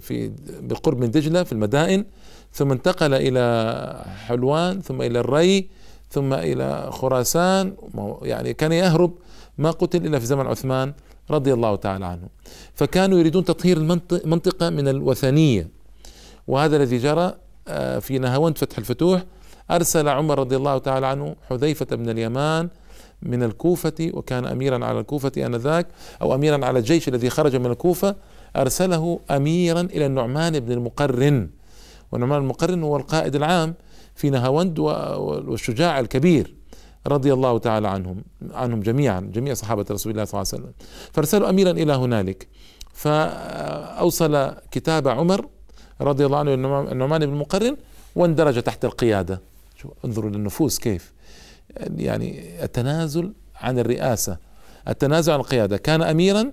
في 0.00 0.32
بالقرب 0.60 0.98
من 0.98 1.10
دجلة 1.10 1.42
في 1.42 1.52
المدائن 1.52 2.04
ثم 2.52 2.72
انتقل 2.72 3.14
إلى 3.14 4.04
حلوان 4.26 4.80
ثم 4.80 5.02
إلى 5.02 5.20
الري 5.20 5.68
ثم 6.10 6.32
إلى 6.32 6.88
خراسان. 6.92 7.74
يعني 8.22 8.54
كان 8.54 8.72
يهرب 8.72 9.14
ما 9.58 9.70
قتل 9.70 10.06
إلا 10.06 10.18
في 10.18 10.26
زمن 10.26 10.46
عثمان. 10.46 10.92
رضي 11.30 11.52
الله 11.52 11.76
تعالى 11.76 12.06
عنه. 12.06 12.28
فكانوا 12.74 13.18
يريدون 13.18 13.44
تطهير 13.44 13.76
المنطقة 14.12 14.70
من 14.70 14.88
الوثنية. 14.88 15.68
وهذا 16.46 16.76
الذي 16.76 16.98
جرى 16.98 17.34
آه، 17.68 17.98
في 17.98 18.18
نهاوند 18.18 18.58
فتح 18.58 18.78
الفتوح 18.78 19.24
أرسل 19.70 20.08
عمر 20.08 20.38
رضي 20.38 20.56
الله 20.56 20.78
تعالى 20.78 21.06
عنه 21.06 21.36
حذيفة 21.50 21.96
بن 21.96 22.10
اليمان 22.10 22.68
من 23.22 23.42
الكوفة 23.42 24.10
وكان 24.12 24.46
أميرا 24.46 24.84
على 24.84 25.00
الكوفة 25.00 25.32
آنذاك 25.38 25.86
أو 26.22 26.34
أميرا 26.34 26.66
على 26.66 26.78
الجيش 26.78 27.08
الذي 27.08 27.30
خرج 27.30 27.56
من 27.56 27.66
الكوفة 27.66 28.16
أرسله 28.56 29.20
أميرا 29.30 29.80
إلى 29.80 30.06
النعمان 30.06 30.60
بن 30.60 30.72
المقرن. 30.72 31.50
والنعمان 32.12 32.38
المقرن 32.38 32.82
هو 32.82 32.96
القائد 32.96 33.34
العام 33.34 33.74
في 34.14 34.30
نهاوند 34.30 34.78
والشجاع 34.78 36.00
الكبير. 36.00 36.54
رضي 37.06 37.32
الله 37.32 37.58
تعالى 37.58 37.88
عنهم 37.88 38.24
عنهم 38.52 38.80
جميعا 38.80 39.20
جميع 39.20 39.54
صحابة 39.54 39.84
رسول 39.90 40.12
الله 40.12 40.24
صلى 40.24 40.40
الله 40.40 40.52
عليه 40.52 40.62
وسلم. 40.62 40.72
فارسلوا 41.12 41.50
أميرا 41.50 41.70
إلى 41.70 41.92
هنالك. 41.92 42.48
فأوصل 42.92 44.54
كتاب 44.70 45.08
عمر 45.08 45.48
رضي 46.00 46.26
الله 46.26 46.38
عنه 46.38 46.54
النعمان 46.54 47.26
بن 47.26 47.32
المقرن 47.32 47.76
واندرج 48.16 48.62
تحت 48.62 48.84
القيادة. 48.84 49.40
انظروا 50.04 50.30
للنفوس 50.30 50.78
كيف. 50.78 51.12
يعني 51.96 52.62
التنازل 52.64 53.32
عن 53.56 53.78
الرئاسة 53.78 54.38
التنازل 54.88 55.32
عن 55.32 55.40
القيادة. 55.40 55.76
كان 55.76 56.02
أميرا 56.02 56.52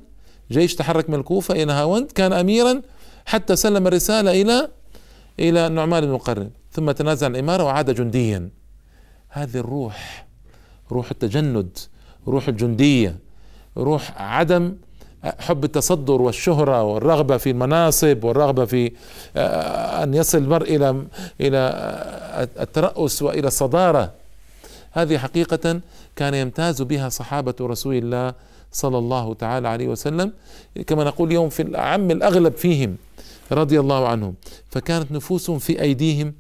جيش 0.52 0.76
تحرك 0.76 1.10
من 1.10 1.16
الكوفة 1.16 1.64
إلى 1.64 1.72
هاوند 1.72 2.12
كان 2.12 2.34
أميرا 2.34 2.82
حتى 3.26 3.56
سلم 3.56 3.88
الرسالة 3.88 4.42
إلى 4.42 4.72
إلى 5.40 5.68
النعمان 5.68 6.06
بن 6.06 6.12
مقرن. 6.12 6.50
ثم 6.72 6.92
تنازع 6.92 7.28
الإمارة 7.28 7.64
وعاد 7.64 7.96
جنديا. 7.96 8.50
هذه 9.30 9.58
الروح 9.58 10.28
روح 10.92 11.12
التجند 11.12 11.78
روح 12.28 12.48
الجندية 12.48 13.16
روح 13.78 14.22
عدم 14.22 14.74
حب 15.24 15.64
التصدر 15.64 16.22
والشهرة 16.22 16.84
والرغبة 16.84 17.38
في 17.38 17.50
المناصب 17.50 18.24
والرغبة 18.24 18.66
في 18.66 18.92
آه، 19.36 20.04
أن 20.04 20.14
يصل 20.14 20.38
المرء 20.38 20.76
إلى 20.76 21.06
إلى 21.42 21.60
الترأس 22.60 23.22
وإلى 23.22 23.48
الصدارة. 23.48 24.12
هذه 24.92 25.18
حقيقة 25.18 25.82
كان 26.16 26.34
يمتاز 26.34 26.82
بها 26.82 27.10
صحابة 27.10 27.54
رسول 27.62 27.96
الله 27.96 28.34
صلى 28.72 28.98
الله 28.98 29.34
تعالى 29.34 29.68
عليه 29.68 29.88
وسلم 29.88 30.32
كما 30.88 31.04
نقول 31.04 31.28
اليوم 31.28 31.50
في 31.50 31.62
الأعم 31.62 32.12
الأغلب 32.12 32.54
فيهم 32.54 32.96
رضي 33.52 33.80
الله 33.80 34.08
عنهم. 34.08 34.34
فكانت 34.70 35.12
نفوسهم 35.12 35.60
في 35.60 35.82
أيديهم 35.82 36.34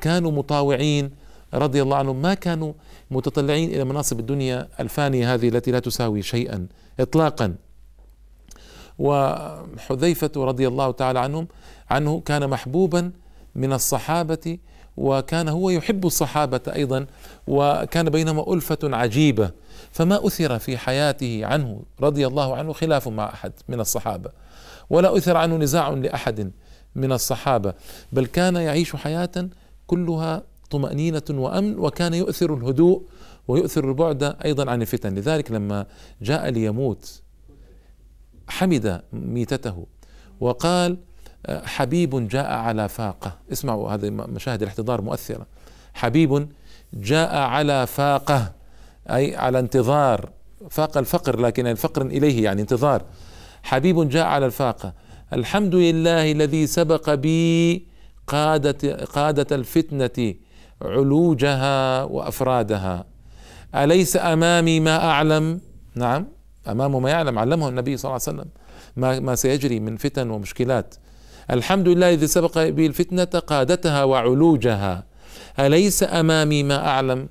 كانوا 0.00 0.30
مطاوعين 0.30 1.10
رضي 1.54 1.82
الله 1.82 1.96
عنهم 1.96 2.22
ما 2.22 2.34
كانوا 2.34 2.72
متطلعين 3.10 3.68
إلى 3.70 3.84
مناصب 3.84 4.20
الدنيا 4.20 4.68
الفانية 4.80 5.34
هذه 5.34 5.48
التي 5.48 5.70
لا 5.70 5.78
تساوي 5.78 6.22
شيئا 6.22 6.66
إطلاقا. 7.00 7.54
وحذيفة 8.98 10.30
رضي 10.36 10.68
الله 10.68 10.90
تعالى 10.90 11.18
عنهم 11.18 11.48
عنه 11.90 12.20
كان 12.20 12.50
محبوبا 12.50 13.12
من 13.54 13.72
الصحابة 13.72 14.58
وكان 14.96 15.48
هو 15.48 15.70
يحب 15.70 16.06
الصحابة 16.06 16.60
أيضا 16.74 17.06
وكان 17.46 18.10
بينهما 18.10 18.52
ألفة 18.52 18.78
عجيبة. 18.84 19.50
فما 19.92 20.26
أثر 20.26 20.58
في 20.58 20.78
حياته 20.78 21.46
عنه 21.46 21.82
رضي 22.00 22.26
الله 22.26 22.56
عنه 22.56 22.72
خلاف 22.72 23.08
مع 23.08 23.32
أحد 23.32 23.52
من 23.68 23.80
الصحابة؟ 23.80 24.30
ولا 24.90 25.16
أثر 25.16 25.36
عنه 25.36 25.56
نزاع 25.56 25.88
لأحد 25.88 26.52
من 26.94 27.12
الصحابة. 27.12 27.74
بل 28.12 28.26
كان 28.26 28.56
يعيش 28.56 28.96
حياة 28.96 29.48
كلها 29.86 30.42
طمأنينة 30.70 31.22
وأمن 31.30 31.78
وكان 31.78 32.14
يؤثر 32.14 32.54
الهدوء 32.54 33.02
ويؤثر 33.48 33.88
البعد 33.88 34.22
أيضا 34.44 34.70
عن 34.70 34.82
الفتن. 34.82 35.14
لذلك 35.14 35.52
لما 35.52 35.86
جاء 36.22 36.48
ليموت 36.48 37.22
حمد 38.48 39.02
ميتته 39.12 39.86
وقال 40.40 40.98
حبيب 41.48 42.28
جاء 42.28 42.52
على 42.52 42.88
فاقة. 42.88 43.38
اسمعوا 43.52 43.90
هذه 43.90 44.10
مشاهد 44.10 44.62
الاحتضار 44.62 45.00
مؤثرة. 45.00 45.46
حبيب 45.94 46.48
جاء 46.94 47.36
على 47.36 47.86
فاقة 47.86 48.52
أي 49.10 49.36
على 49.36 49.58
انتظار. 49.58 50.30
فاق 50.70 50.98
الفقر 50.98 51.40
لكن 51.40 51.66
الفقر 51.66 52.02
إليه 52.06 52.44
يعني 52.44 52.62
انتظار. 52.62 53.02
حبيب 53.62 54.08
جاء 54.08 54.26
على 54.26 54.46
الفاقة. 54.46 54.94
الحمد 55.32 55.74
لله 55.74 56.32
الذي 56.32 56.66
سبق 56.66 57.14
بي 57.14 57.86
قادة 58.26 59.04
قادة 59.04 59.56
الفتنة 59.56 60.34
علوجها 60.82 62.02
وأفرادها. 62.04 63.04
أليس 63.74 64.16
أمامي 64.16 64.80
ما 64.80 65.04
أعلم؟ 65.04 65.60
نعم 65.94 66.26
أمامه 66.68 67.00
ما 67.00 67.10
يعلم 67.10 67.38
علمه 67.38 67.68
النبي 67.68 67.96
صلى 67.96 68.08
الله 68.08 68.20
عليه 68.26 68.38
وسلم 68.38 68.50
ما, 68.96 69.20
ما 69.20 69.34
سيجري 69.34 69.80
من 69.80 69.96
فتن 69.96 70.30
ومشكلات. 70.30 70.94
الحمد 71.50 71.88
لله 71.88 72.14
الذي 72.14 72.26
سبق 72.26 72.68
به 72.68 72.86
الفتنة 72.86 73.24
قادتها 73.24 74.04
وعلوجها. 74.04 75.04
أليس 75.58 76.02
أمامي 76.02 76.62
ما 76.62 76.88
أعلم؟ 76.88 77.28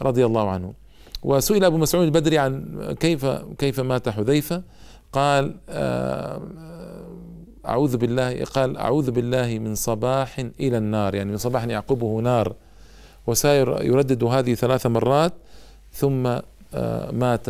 رضي 0.00 0.26
الله 0.26 0.50
عنه. 0.50 0.74
وسئل 1.22 1.64
أبو 1.64 1.76
مسعود 1.76 2.04
البدري 2.04 2.38
عن 2.38 2.78
كيف 3.00 3.26
كيف 3.58 3.80
مات 3.80 4.08
حذيفة؟ 4.08 4.62
قال 5.12 5.54
آه، 5.68 6.42
أعوذ 7.68 7.96
بالله 7.96 8.44
قال 8.44 8.76
أعوذ 8.76 9.10
بالله 9.10 9.58
من 9.58 9.74
صباح 9.74 10.38
إلى 10.60 10.78
النار. 10.78 11.14
يعني 11.14 11.30
من 11.30 11.36
صباح 11.36 11.64
يعقبه 11.64 12.20
نار 12.20 12.54
وسائر 13.26 13.82
يردد 13.82 14.24
هذه 14.24 14.54
ثلاث 14.54 14.86
مرات 14.86 15.32
ثم 15.92 16.26
آه، 16.74 17.10
مات 17.10 17.46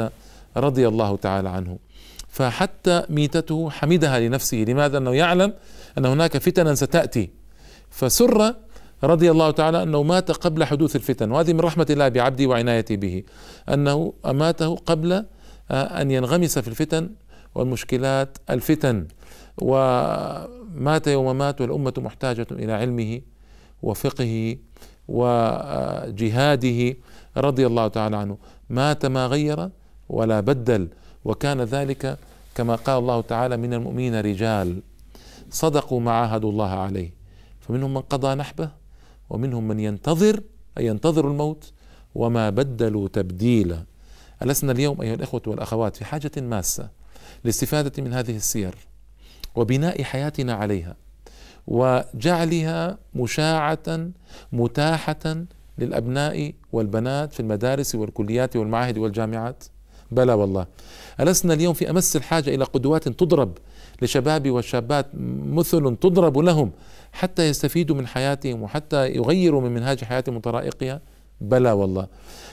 رضي 0.57 0.88
الله 0.88 1.16
تعالى 1.16 1.48
عنه. 1.48 1.78
فحتى 2.28 3.02
ميتته 3.09 3.70
حمدها 3.70 4.20
لنفسه. 4.20 4.57
لماذا؟ 4.57 4.98
أنه 4.98 5.14
يعلم 5.14 5.52
أن 5.98 6.07
هناك 6.07 6.38
فتنا 6.38 6.74
ستأتي. 6.74 7.31
فسر 7.90 8.54
رضي 9.04 9.31
الله 9.31 9.50
تعالى 9.50 9.83
أنه 9.83 10.02
مات 10.02 10.31
قبل 10.31 10.64
حدوث 10.64 10.96
الفتن. 10.96 11.31
وهذه 11.31 11.52
من 11.52 11.61
رحمة 11.61 11.87
الله 11.90 12.09
بعبده 12.09 12.46
وعنايته 12.46 12.96
به. 12.96 13.22
أنه 13.68 14.12
أماته 14.26 14.76
قبل 14.76 15.12
آه، 15.70 16.02
أن 16.02 16.11
ينغمس 16.11 16.59
في 16.59 16.68
الفتن 16.68 17.11
والمشكلات 17.55 18.39
الفتن. 18.51 19.07
ومات 19.63 21.07
يوم 21.07 21.39
مات 21.39 21.61
والأمة 21.61 21.95
محتاجة 21.99 22.47
إلى 22.51 22.73
علمه 22.73 23.21
وفقهه 23.83 24.57
وجهاده 25.09 26.97
رضي 27.37 27.67
الله 27.67 27.89
تعالى 27.89 28.17
عنه. 28.17 28.39
مات 28.71 29.07
ما 29.07 29.27
غير 29.27 29.69
ولا 30.09 30.41
بدل 30.41 30.89
وكان 31.25 31.61
ذلك 31.61 32.19
كما 32.55 32.75
قال 32.75 32.99
الله 32.99 33.21
تعالى 33.21 33.57
من 33.57 33.75
المؤمنين 33.75 34.21
رجال 34.21 34.83
صدقوا 35.51 36.01
ما 36.01 36.13
عاهدوا 36.13 36.51
الله 36.51 36.71
عليه. 36.71 37.11
فمنهم 37.61 37.95
من 37.95 38.01
قضى 38.01 38.35
نحبه 38.35 38.71
ومنهم 39.31 39.69
من 39.69 39.81
ينتظر 39.81 40.41
أي 40.79 40.87
ينتظر 40.87 41.29
الموت 41.29 41.73
وما 42.15 42.51
بدلوا 42.51 43.09
تبديلا. 43.09 43.85
ألسنا 44.43 44.73
اليوم 44.73 45.03
أيها 45.03 45.15
الإخوة 45.15 45.43
والأخوات 45.47 45.97
في 45.97 46.05
حاجة 46.05 46.31
ماسة. 46.37 46.98
للاستفادة 47.44 48.03
من 48.03 48.12
هذه 48.12 48.37
السير 48.37 48.74
وبناء 49.55 50.03
حياتنا 50.03 50.55
عليها 50.55 50.96
وجعلها 51.66 52.98
مشاعة 53.14 54.09
متاحة 54.53 55.44
للأبناء 55.79 56.53
والبنات 56.72 57.33
في 57.33 57.40
المدارس 57.40 57.94
والكليات 57.94 58.57
والمعاهد 58.57 58.98
والجامعات. 58.98 59.64
بلى 60.11 60.33
والله. 60.33 60.66
ألسنا 61.20 61.55
اليوم 61.55 61.74
في 61.74 61.90
أمس 61.90 62.16
الحاجة 62.16 62.55
إلى 62.55 62.64
قدوات 62.64 63.09
تضرب 63.09 63.59
لشباب 64.03 64.51
والشابات 64.51 65.07
مثل 65.44 65.96
تضرب 65.96 66.38
لهم 66.38 66.70
حتى 67.12 67.48
يستفيدوا 67.48 67.96
من 67.96 68.07
حياتهم 68.07 68.62
وحتى 68.62 69.09
يغيروا 69.09 69.61
من 69.61 69.74
منهاج 69.74 70.05
حياتهم 70.05 70.37
وطرائقها. 70.37 71.01
بلى 71.40 71.72
والله. 71.72 72.07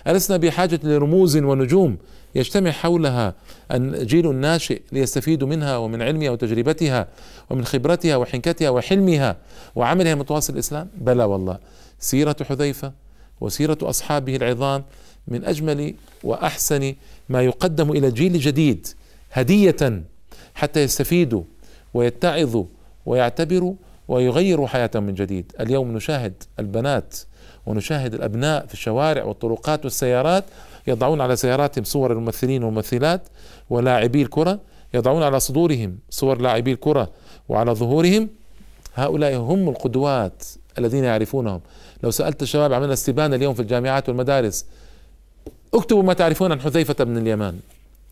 ألسنا 0.08 0.38
بحاجة 0.38 0.80
لرموز 0.84 1.38
ونجوم 1.38 1.98
يجتمع 2.36 2.72
حولها 2.72 3.34
الجيل 3.72 4.30
الناشئ 4.30 4.82
ليستفيدوا 4.92 5.48
منها 5.48 5.78
ومن 5.78 6.02
علمها 6.02 6.30
وتجربتها 6.30 7.08
ومن 7.50 7.66
خبرتها 7.66 8.16
وحنكتها 8.16 8.70
وحلمها 8.70 9.38
وعملها 9.76 10.16
متواصل 10.16 10.54
الإسلام؟ 10.54 10.88
بلى 10.98 11.24
والله. 11.24 11.58
سيرة 12.00 12.36
حذيفة 12.44 12.94
وسيرة 13.42 13.78
أصحابه 13.82 14.36
العظام 14.36 14.84
من 15.28 15.46
أجمل 15.46 15.96
وأحسن 16.24 16.96
ما 17.30 17.42
يقدم 17.42 17.92
إلى 17.92 18.08
الجيل 18.08 18.36
الجديد 18.36 18.88
هدية 19.32 20.04
حتى 20.56 20.84
يستفيدوا 20.84 21.44
ويتعظوا 21.94 22.66
ويعتبروا 23.06 23.74
ويغيروا 24.08 24.68
حياتهم 24.68 25.04
من 25.04 25.14
جديد. 25.14 25.52
اليوم 25.60 25.94
نشاهد 25.94 26.44
البنات 26.60 27.16
ونشاهد 27.66 28.14
الأبناء 28.14 28.66
في 28.66 28.74
الشوارع 28.74 29.24
والطرقات 29.24 29.84
والسيارات 29.86 30.44
يضعون 30.88 31.22
على 31.22 31.36
سياراتهم 31.36 31.84
صور 31.84 32.12
الممثلين 32.12 32.64
والممثلات 32.64 33.28
ولاعبي 33.70 34.22
الكرة 34.22 34.60
يضعون 34.94 35.24
على 35.24 35.40
صدورهم 35.40 35.98
صور 36.10 36.42
لاعبي 36.42 36.72
الكرة 36.72 37.12
وعلى 37.50 37.72
ظهورهم. 37.72 38.30
هؤلاء 38.96 39.36
هم 39.36 39.70
القدوات 39.70 40.44
الذين 40.78 41.04
يعرفونهم. 41.04 41.62
لو 42.04 42.12
سألت 42.12 42.42
الشباب 42.42 42.74
عملنا 42.74 42.94
استبانه 42.94 43.36
اليوم 43.36 43.54
في 43.54 43.62
الجامعات 43.62 44.10
والمدارس 44.10 44.66
اكتبوا 45.74 46.04
ما 46.04 46.14
تعرفون 46.14 46.52
عن 46.52 46.62
حذيفة 46.62 47.04
بن 47.04 47.18
اليمان. 47.18 47.60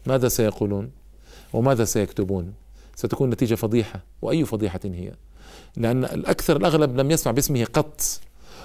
ماذا 0.05 0.27
سيقولون؟ 0.27 0.91
وماذا 1.53 1.85
سيكتبون؟ 1.85 2.53
ستكون 2.95 3.29
نتيجة 3.29 3.55
فضيحة. 3.55 3.99
وأي 4.21 4.45
فضيحة 4.45 4.79
هي؟ 4.83 5.11
لأن 5.77 6.03
الأكثر 6.03 6.57
الأغلب 6.57 6.99
لم 6.99 7.11
يسمع 7.11 7.31
باسمه 7.31 7.65
قط. 7.73 8.01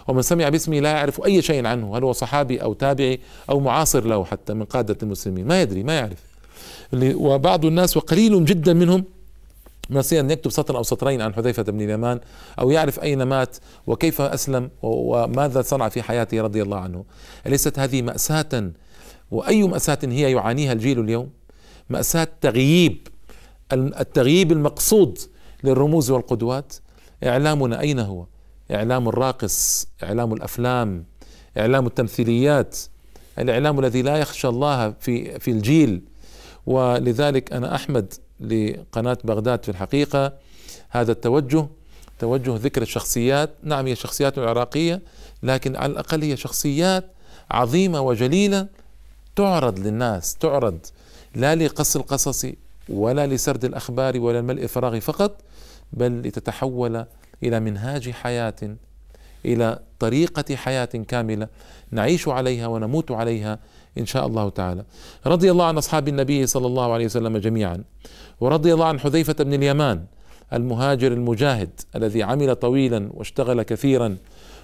ومن 0.09 0.23
سمع 0.23 0.49
باسمه 0.49 0.81
لا 0.81 0.91
يعرف 0.91 1.25
أي 1.25 1.43
شيء 1.43 1.67
عنه 1.67 1.97
هل 1.97 2.05
هو 2.05 2.13
صحابي 2.13 2.63
أو 2.63 2.73
تابعي 2.73 3.21
أو 3.51 3.61
معاصر 3.61 4.05
له 4.05 4.25
حتى 4.25 4.55
من 4.55 4.65
قادة 4.65 4.97
المسلمين 5.03 5.47
ما 5.47 5.63
يدري 5.63 5.83
ما 5.83 5.95
يعرف. 5.99 6.19
وبعض 6.95 7.65
الناس 7.65 7.97
وقليل 7.97 8.45
جدا 8.45 8.73
منهم 8.73 9.05
نسي 9.91 10.21
أن 10.21 10.31
يكتب 10.31 10.51
سطر 10.51 10.77
أو 10.77 10.83
سطرين 10.83 11.23
عن 11.23 11.35
حذيفة 11.35 11.63
بن 11.63 11.81
اليمان 11.81 12.21
أو 12.59 12.71
يعرف 12.71 13.01
أين 13.01 13.23
مات 13.23 13.57
وكيف 13.87 14.21
أسلم 14.21 14.71
وماذا 14.83 15.63
صنع 15.63 15.89
في 15.89 16.03
حياته 16.03 16.43
رضي 16.43 16.63
الله 16.63 16.79
عنه. 16.79 17.05
أليست 17.47 17.79
هذه 17.79 18.03
مأساة؟ 18.03 18.71
وأي 19.31 19.63
مأساة 19.63 19.99
هي 20.05 20.33
يعانيها 20.33 20.73
الجيل 20.73 21.01
اليوم؟ 21.01 21.31
مأساة 21.91 22.29
تغييب 22.41 23.09
التغييب 23.73 24.53
المقصود 24.53 25.19
للرموز 25.65 26.11
والقدوات. 26.11 26.75
إعلامنا 27.25 27.81
أين 27.81 27.99
هو؟ 27.99 28.25
إعلام 28.71 29.09
الراقص 29.09 29.87
إعلام 30.03 30.33
الأفلام 30.33 31.05
إعلام 31.59 31.87
التمثيليات 31.87 32.79
الإعلام 33.39 33.79
الذي 33.81 34.03
لا 34.03 34.17
يخشى 34.17 34.49
الله 34.49 34.91
في 34.91 35.39
في 35.39 35.51
الجيل. 35.51 36.03
ولذلك 36.67 37.53
أنا 37.53 37.75
أحمد 37.75 38.15
لقناة 38.41 39.19
بغداد 39.25 39.63
في 39.63 39.69
الحقيقة 39.69 40.33
هذا 40.91 41.13
التوجه 41.13 41.67
توجه 42.19 42.57
ذكر 42.57 42.83
الشخصيات. 42.83 43.51
نعم 43.63 43.87
هي 43.87 43.95
شخصيات 43.97 44.39
عراقية 44.39 45.03
لكن 45.43 45.77
على 45.77 45.93
الأقل 45.93 46.23
هي 46.23 46.37
شخصيات 46.37 47.05
عظيمة 47.51 48.01
وجليلة 48.01 48.67
تعرض 49.37 49.79
للناس 49.79 50.35
تعرض 50.35 50.79
لا 51.35 51.55
لقص 51.55 51.97
القصص 51.97 52.47
ولا 52.89 53.27
لسرد 53.27 53.65
الأخبار 53.65 54.21
ولا 54.21 54.39
الملء 54.39 54.63
الفراغ 54.63 55.01
فقط 55.01 55.41
بل 55.93 56.21
لتتحول 56.21 57.05
إلى 57.43 57.61
منهاج 57.61 58.11
حياة 58.11 58.77
إلى 59.45 59.79
طريقة 59.99 60.57
حياة 60.57 60.85
كاملة 60.85 61.49
نعيش 61.91 62.29
عليها 62.29 62.67
ونموت 62.67 63.11
عليها 63.11 63.59
إن 63.99 64.07
شاء 64.07 64.27
الله 64.27 64.49
تعالى. 64.49 64.85
رضي 65.27 65.51
الله 65.51 65.65
عن 65.65 65.77
أصحاب 65.77 66.09
النبي 66.09 66.47
صلى 66.47 66.67
الله 66.67 66.93
عليه 66.93 67.05
وسلم 67.05 67.37
جميعا 67.37 67.85
ورضي 68.41 68.75
الله 68.75 68.87
عن 68.87 69.01
حذيفة 69.01 69.45
بن 69.45 69.55
اليمان 69.55 70.05
المهاجر 70.53 71.13
المجاهد 71.13 71.71
الذي 71.97 72.23
عمل 72.23 72.57
طويلا 72.57 73.11
واشتغل 73.15 73.63
كثيرا 73.63 74.17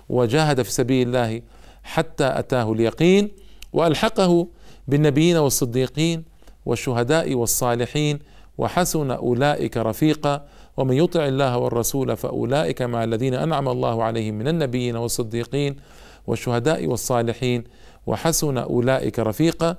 وجاهد 0.08 0.62
في 0.62 0.72
سبيل 0.72 1.06
الله 1.06 1.42
حتى 1.82 2.38
أتاه 2.38 2.72
اليقين 2.72 3.30
وألحقه 3.72 4.46
بالنبيين 4.88 5.36
والصديقين 5.36 6.24
والشهداء 6.66 7.34
والصالحين 7.34 8.18
وحسن 8.58 9.10
أولئك 9.10 9.76
رفيقا 9.76 10.44
ومن 10.76 10.94
يطع 10.96 11.26
الله 11.26 11.58
والرسول 11.58 12.16
فأولئك 12.16 12.82
مع 12.82 13.04
الذين 13.04 13.34
أنعم 13.34 13.68
الله 13.68 14.02
عليهم 14.04 14.34
من 14.34 14.48
النبيين 14.48 14.96
والصديقين 14.96 15.76
والشهداء 16.26 16.86
والصالحين 16.86 17.64
وحسن 18.06 18.58
أولئك 18.58 19.18
رفيقا. 19.18 19.76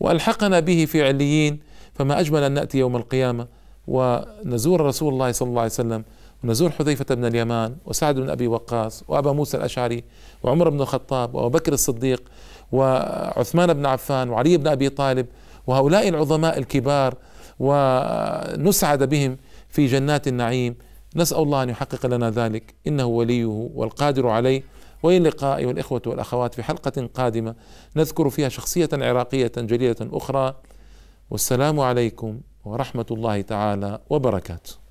وألحقنا 0.00 0.60
به 0.60 0.84
في 0.84 1.06
عليين 1.06 1.58
فما 1.94 2.20
أجمل 2.20 2.42
أن 2.42 2.52
نأتي 2.52 2.78
يوم 2.78 2.96
القيامة 2.96 3.46
ونزور 3.88 4.80
رسول 4.80 5.12
الله 5.12 5.32
صلى 5.32 5.48
الله 5.48 5.60
عليه 5.60 5.70
وسلم 5.70 6.04
ونزور 6.44 6.70
حذيفة 6.70 7.14
بن 7.14 7.24
اليمان 7.24 7.76
وسعد 7.86 8.14
بن 8.14 8.30
أبي 8.30 8.46
وقاص 8.46 9.04
وأبا 9.08 9.32
موسى 9.32 9.56
الأشعري 9.56 10.04
وعمر 10.42 10.68
بن 10.68 10.80
الخطاب 10.80 11.34
وأبو 11.34 11.48
بكر 11.48 11.72
الصديق 11.72 12.22
وعثمان 12.72 13.74
بن 13.74 13.86
عفان 13.86 14.30
وعلي 14.30 14.56
بن 14.56 14.66
أبي 14.66 14.88
طالب 14.88 15.26
وهؤلاء 15.66 16.08
العظماء 16.08 16.58
الكبار 16.58 17.14
ونسعد 17.60 19.02
بهم 19.02 19.36
في 19.68 19.86
جنات 19.86 20.28
النعيم. 20.28 20.76
نسأل 21.16 21.38
الله 21.38 21.62
أن 21.62 21.68
يحقق 21.68 22.06
لنا 22.06 22.30
ذلك. 22.30 22.74
إنه 22.86 23.04
وليه 23.04 23.44
والقادر 23.74 24.28
عليه. 24.28 24.62
وإلى 25.02 25.16
اللقاء 25.16 25.64
والإخوة 25.64 26.02
والأخوات 26.06 26.54
في 26.54 26.62
حلقة 26.62 27.08
قادمة. 27.14 27.54
نذكر 27.96 28.30
فيها 28.30 28.48
شخصية 28.48 28.88
عراقية 28.92 29.52
جليلة 29.56 29.96
أخرى. 30.00 30.54
والسلام 31.30 31.80
عليكم 31.80 32.40
ورحمة 32.64 33.06
الله 33.10 33.40
تعالى 33.40 33.98
وبركاته. 34.10 34.87